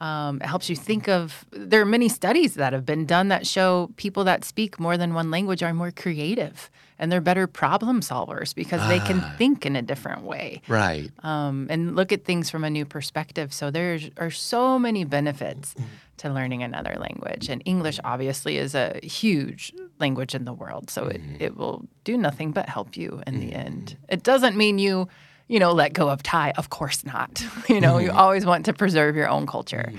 [0.00, 3.46] um, it helps you think of there are many studies that have been done that
[3.46, 8.00] show people that speak more than one language are more creative and they're better problem
[8.00, 12.50] solvers because they can think in a different way right um, and look at things
[12.50, 13.52] from a new perspective.
[13.52, 15.74] So there are so many benefits
[16.18, 17.48] to learning another language.
[17.48, 20.90] And English obviously is a huge language in the world.
[20.90, 23.96] So it, it will do nothing but help you in the end.
[24.08, 25.08] It doesn't mean you,
[25.48, 26.52] you know, let go of Thai.
[26.56, 27.44] Of course not.
[27.68, 29.92] you know, you always want to preserve your own culture.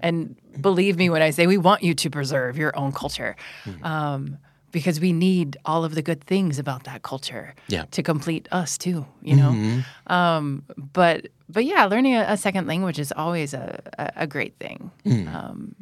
[0.00, 3.36] And believe me when I say we want you to preserve your own culture.
[3.82, 4.38] Um,
[4.72, 7.84] because we need all of the good things about that culture Yeah.
[7.90, 9.82] to complete us too, you know?
[10.06, 14.54] Um, but but yeah, learning a, a second language is always a, a, a great
[14.58, 14.90] thing.
[15.04, 15.74] Um,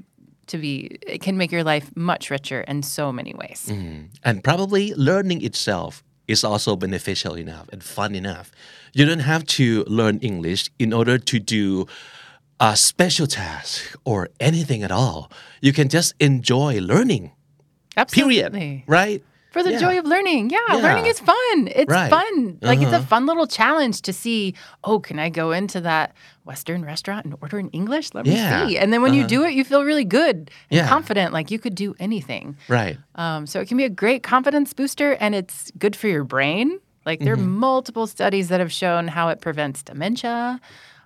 [0.49, 3.71] to be, it can make your life much richer in so many ways.
[4.25, 8.51] and probably learning itself is also beneficial enough and fun enough.
[8.93, 11.87] You don't have to learn English in order to do
[12.59, 15.31] a special task or anything at all.
[15.61, 17.33] You can just enjoy learning.
[17.97, 18.51] Absolutely.
[18.51, 18.83] Period.
[18.87, 19.25] Right?
[19.51, 19.79] For the Yeah.
[19.79, 20.51] joy of learning.
[20.51, 20.77] Yeah, Yeah.
[20.77, 21.69] learning is fun.
[21.75, 22.11] It's Right.
[22.11, 22.59] fun.
[22.63, 23.07] Like it's a Uh-huh.
[23.07, 26.13] fun little challenge to see, oh, can I go into that
[26.45, 28.15] Western restaurant and order in English?
[28.15, 28.79] Let me see.
[28.79, 29.29] And then when you Uh-huh.
[29.29, 30.37] do it, you feel really good
[30.71, 30.89] and Yeah.
[30.89, 32.57] confident, like you could do anything.
[32.69, 32.99] Right.
[33.17, 36.79] Um, so it can be a great confidence booster and it's good for your brain.
[37.07, 37.59] Like there are Mm-hmm.
[37.59, 40.61] multiple studies that have shown how it prevents dementia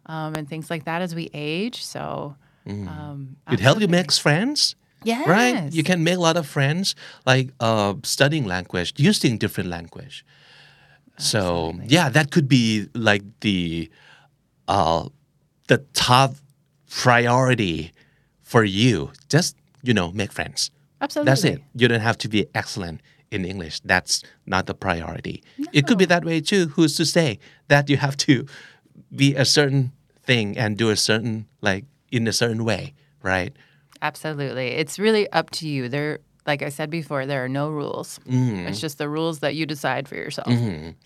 [0.06, 1.84] um, and things like that as we age.
[1.84, 2.36] So
[2.66, 4.74] um, It help you make friends.
[5.04, 5.28] Yes.
[5.28, 5.72] Right?
[5.72, 6.94] You can make a lot of friends
[7.26, 10.24] like uh, studying language, using different language.
[11.18, 13.90] So yeah, that could be like the
[14.66, 15.08] uh,
[15.68, 16.34] the top
[16.90, 17.92] priority
[18.42, 19.12] for you.
[19.28, 20.70] Just you know, make friends.
[21.00, 21.30] Absolutely.
[21.30, 21.60] That's it.
[21.74, 23.00] You don't have to be excellent
[23.30, 23.80] in English.
[23.84, 25.42] That's not the priority.
[25.72, 26.68] It could be that way too.
[26.68, 27.38] Who's to say
[27.68, 28.46] that you have to
[29.14, 29.92] be a certain
[30.22, 33.54] thing and do a certain like in a certain way, right?
[34.04, 34.68] Absolutely.
[34.68, 35.88] It's really up to you.
[35.88, 38.20] There like I said before, there are no rules.
[38.28, 38.68] Mm-hmm.
[38.68, 40.48] It's just the rules that you decide for yourself.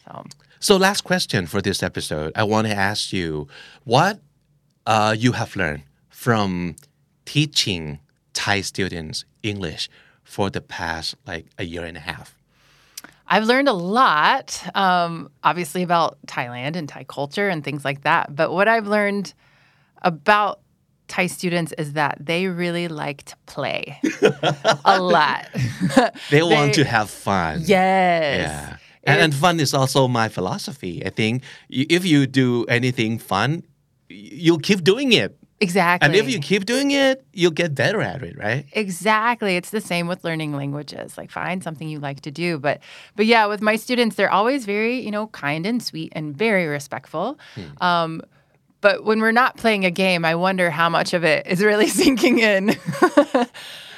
[0.04, 0.24] So
[0.58, 3.46] So last question for this episode, I want to ask you
[3.84, 4.18] what
[4.84, 6.74] uh, you have learned from
[7.24, 8.00] teaching
[8.32, 9.88] Thai students English
[10.24, 12.34] for the past like a year and a half.
[13.28, 18.34] I've learned a lot, um, obviously, about Thailand and Thai culture and things like that.
[18.34, 19.34] But what I've learned
[20.02, 20.60] about
[21.08, 23.98] Thai students is that they really like to play
[24.84, 25.48] a lot.
[26.30, 27.60] They want to have fun.
[27.64, 28.48] yes.
[28.48, 28.76] Yeah.
[29.04, 31.02] And, and fun is also my philosophy.
[31.04, 33.62] I think if you do anything fun,
[34.08, 35.34] you'll keep doing it.
[35.60, 36.06] Exactly.
[36.06, 38.66] And if you keep doing it, you'll get better at it, right?
[38.72, 39.56] Exactly.
[39.56, 41.18] It's the same with learning languages.
[41.18, 42.58] Like find something you like to do.
[42.58, 42.80] But
[43.16, 46.66] but yeah, with my students, they're always very, you know, kind and sweet and very
[46.66, 47.38] respectful.
[47.80, 48.22] Um,
[48.80, 51.88] but when we're not playing a game, I wonder how much of it is really
[51.88, 52.76] sinking in.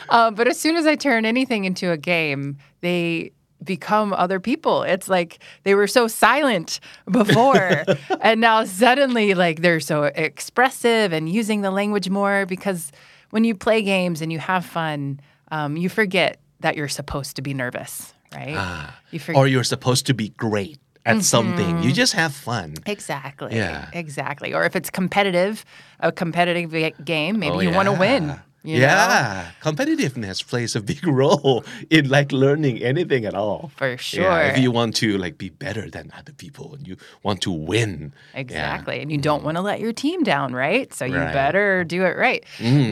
[0.08, 4.82] um, but as soon as I turn anything into a game, they become other people.
[4.82, 7.84] It's like they were so silent before
[8.22, 12.90] and now suddenly like they're so expressive and using the language more because
[13.30, 15.20] when you play games and you have fun,
[15.52, 18.90] um, you forget that you're supposed to be nervous, right?
[19.10, 21.82] you forget Or you're supposed to be great at something.
[21.82, 22.74] You just have fun.
[22.86, 23.56] Exactly.
[23.56, 23.88] Yeah.
[23.92, 24.52] Exactly.
[24.54, 25.64] Or if it's competitive,
[26.00, 26.70] a competitive
[27.04, 28.36] game, maybe Oh, you want to win.
[28.62, 28.80] You know?
[28.82, 33.70] yeah, competitiveness plays a big role in like learning anything at all.
[33.76, 34.40] For Yeah, sure.
[34.42, 38.12] if you want to like be better than other people and you want to win.
[38.34, 38.40] Yeah.
[38.40, 39.00] Exactly.
[39.00, 40.92] And you don't want to let your team down, right?
[40.92, 41.32] So you Right.
[41.32, 42.44] better do it right.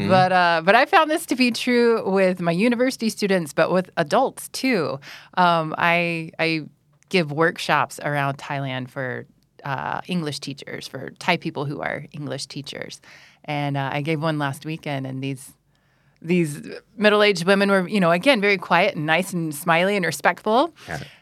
[0.09, 3.91] But uh, but I found this to be true with my university students, but with
[3.99, 4.99] adults too.
[5.35, 6.63] Um, I I
[7.09, 9.27] give workshops around Thailand for
[9.65, 13.01] uh, English teachers, for Thai people who are English teachers.
[13.45, 15.53] And uh, I gave one last weekend, and these
[16.21, 16.61] these
[16.97, 20.75] middle-aged women were, you know, again, very quiet and nice and smiley and respectful.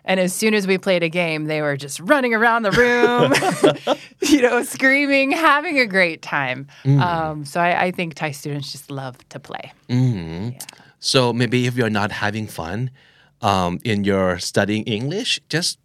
[0.07, 3.97] And as soon as we played a game, they were just running around the room,
[4.22, 6.66] you know, screaming, having a great time.
[7.03, 9.72] Um, so I, I think Thai students just love to play.
[10.99, 12.91] So maybe if you're not having fun
[13.43, 15.78] um, in your studying English, just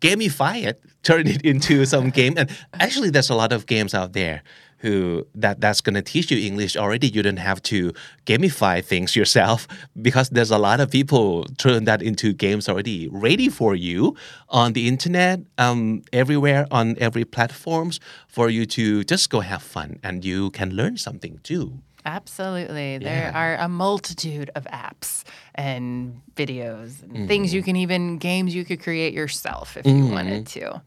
[0.00, 2.34] gamify it, turn it into some game.
[2.36, 4.42] And actually, there's a lot of games out there
[4.84, 7.08] who that that's going to teach you English already.
[7.08, 7.92] You don't have to
[8.26, 9.66] gamify things yourself
[10.02, 14.14] because there's a lot of people turn that into games already ready for you
[14.50, 17.98] on the internet, um, everywhere on every platforms
[18.28, 21.80] for you to just go have fun and you can learn something too.
[22.04, 22.98] Absolutely.
[22.98, 23.38] There Yeah.
[23.38, 25.24] are a multitude of apps
[25.54, 27.26] and videos and mm-hmm.
[27.26, 30.12] things you can even, games you could create yourself if you mm-hmm.
[30.12, 30.82] wanted to.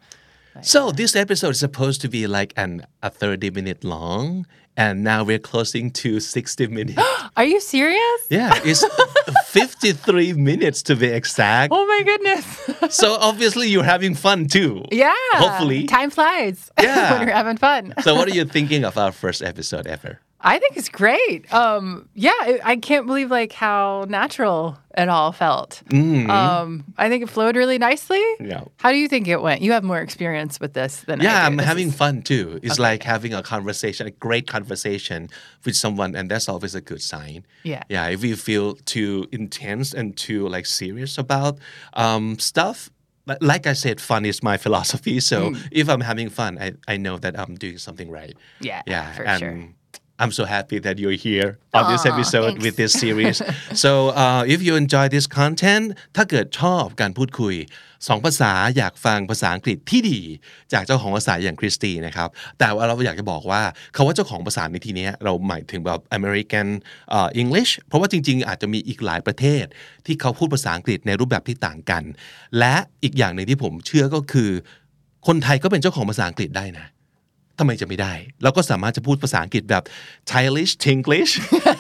[0.61, 5.23] So this episode is supposed to be like an a 30 minute long and now
[5.23, 7.01] we're closing to 60 minutes.
[7.35, 8.21] Are you serious?
[8.29, 8.83] yeah, it's
[9.47, 11.71] 53 minutes to be exact.
[11.73, 12.45] Oh my goodness.
[12.89, 14.85] So obviously you're having fun too.
[14.91, 15.13] yeah.
[15.33, 15.85] Hopefully.
[15.87, 17.11] Time flies Yeah.
[17.19, 17.93] when you're having fun.
[18.01, 20.21] So what are you thinking of our first episode ever?
[20.39, 21.51] I think it's great.
[21.51, 25.81] Um, yeah, I, I can't believe like how natural it all felt.
[25.91, 28.23] Um, I think it flowed really nicely.
[28.39, 28.63] Yeah.
[28.77, 29.61] How do you think it went?
[29.61, 31.45] You have more experience with this than I Yeah, do.
[31.47, 32.59] I'm This having is- fun too.
[32.61, 35.29] It's like having a conversation, a great conversation
[35.65, 37.45] with someone, and that's always a good sign.
[37.63, 37.83] Yeah.
[37.89, 38.07] Yeah.
[38.07, 41.57] If you feel too intense and too like serious about
[41.93, 42.89] um, stuff,
[43.25, 45.19] but like I said, fun is my philosophy.
[45.19, 45.67] So Mm.
[45.71, 48.35] if I'm having fun, I, I know that I'm doing something right.
[48.61, 49.11] Yeah, Yeah.
[49.13, 49.67] for and sure.
[50.21, 51.49] I'm so happy that you're here
[51.79, 52.63] on this Aw, episode thanks.
[52.65, 53.37] with this series.
[53.83, 53.91] so
[54.23, 57.55] uh, if you enjoy this content ถ้าเกิดชอบการพูดคุย
[58.07, 60.19] สองภาษาอยากฟังภาษาอังกฤษที่ดี
[60.73, 63.61] จากเจ้าของภาษาอย่างคริสตีนะครับ แต่ว่าเราอยากจะบอกว่า
[63.95, 66.67] คาว่าเจ้าของภาษาในที่เนี้ยเราหมายถึงแบบ American
[67.09, 69.65] เอ่อ English เพราะว่าจริง ๆ อาจจะมีอีกหลายประเทศ
[70.05, 72.03] ที่เขาพูดภาษาอังกฤษในรูปแบบที่ต่างกัน
[72.59, 74.51] และอีกอย่างหนึ่งที่ผมเชื่อก็คือ
[75.27, 76.87] คนไทยก็เป็นเจ้าของภาษาอังกฤษได้นะ
[77.58, 79.84] ทำไมจะไม่ได้ เราก็สามารถจะพูดภาษาอังกฤษแบบ
[80.32, 81.32] Thailand Tinglish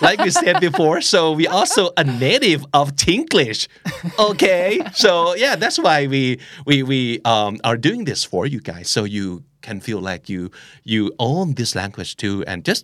[0.06, 3.62] like we said before so we also a native of Tinglish
[4.28, 4.68] okay
[5.04, 5.10] so
[5.44, 6.22] yeah that's why we
[6.68, 7.00] we we
[7.32, 9.26] um, are doing this for you guys so you
[9.66, 10.42] can feel like you
[10.92, 12.82] you own this language too and just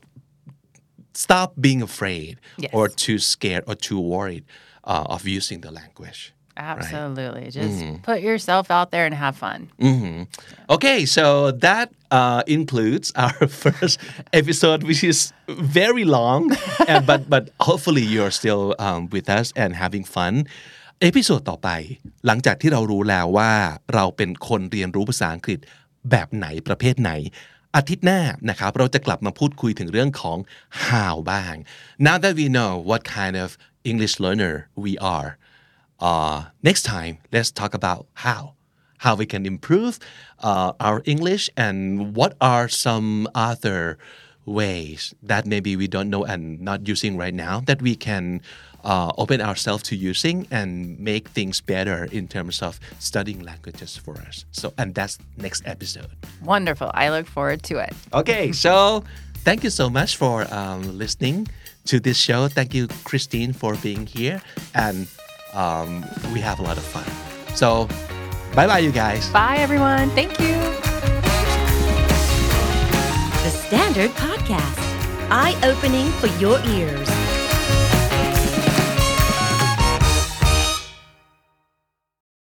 [1.25, 2.33] stop being afraid
[2.65, 2.71] Yes.
[2.77, 4.45] or too scared or too worried
[4.93, 6.21] uh, of using the language
[6.75, 7.47] Absolutely.
[7.51, 9.59] Just put yourself out there and have fun.
[10.75, 13.97] Okay, so that uh, includes our first
[14.41, 16.41] episode, which is very long,
[16.91, 20.35] and, but but hopefully you're still um, with us and having fun.
[21.03, 21.69] เอพิโซดต่อไป
[22.27, 23.53] หลังจากที่เรารู้แล้วว่า
[23.95, 25.59] เราเป็นคนเรียนรู้ภาษาอังกฤษ
[26.11, 27.13] แบบไหนประเภทไหน
[27.77, 30.39] อาทิตย์หน้านะครับ เราจะกลับมาพูดคุยถึงเรื่องของ
[30.87, 31.55] how บ้าง
[32.07, 33.49] Now that we know what kind of
[33.91, 34.55] English learner
[34.85, 35.31] we are
[36.04, 38.54] uh, next time let's talk about how
[39.00, 40.00] how we can improve
[40.40, 43.98] uh, our English and what are some other
[44.46, 48.42] ways that maybe we don't know and not using right now that we can
[48.84, 54.18] uh, open ourselves to using and make things better in terms of studying languages for
[54.28, 54.46] us.
[54.52, 56.12] So, and that's next episode.
[56.44, 56.92] Wonderful.
[56.94, 57.94] I look forward to it.
[58.14, 59.04] Okay, so
[59.48, 61.48] thank you so much for um, listening
[61.86, 62.48] to this show.
[62.50, 64.42] Thank you, Christine, for being here.
[64.76, 65.08] And
[65.54, 67.06] um, we have a lot of fun.
[67.56, 67.88] So,
[68.56, 69.30] bye bye, you guys.
[69.30, 70.10] Bye, everyone.
[70.12, 70.54] Thank you.
[73.44, 74.78] The Standard Podcast,
[75.30, 77.10] eye opening for your ears.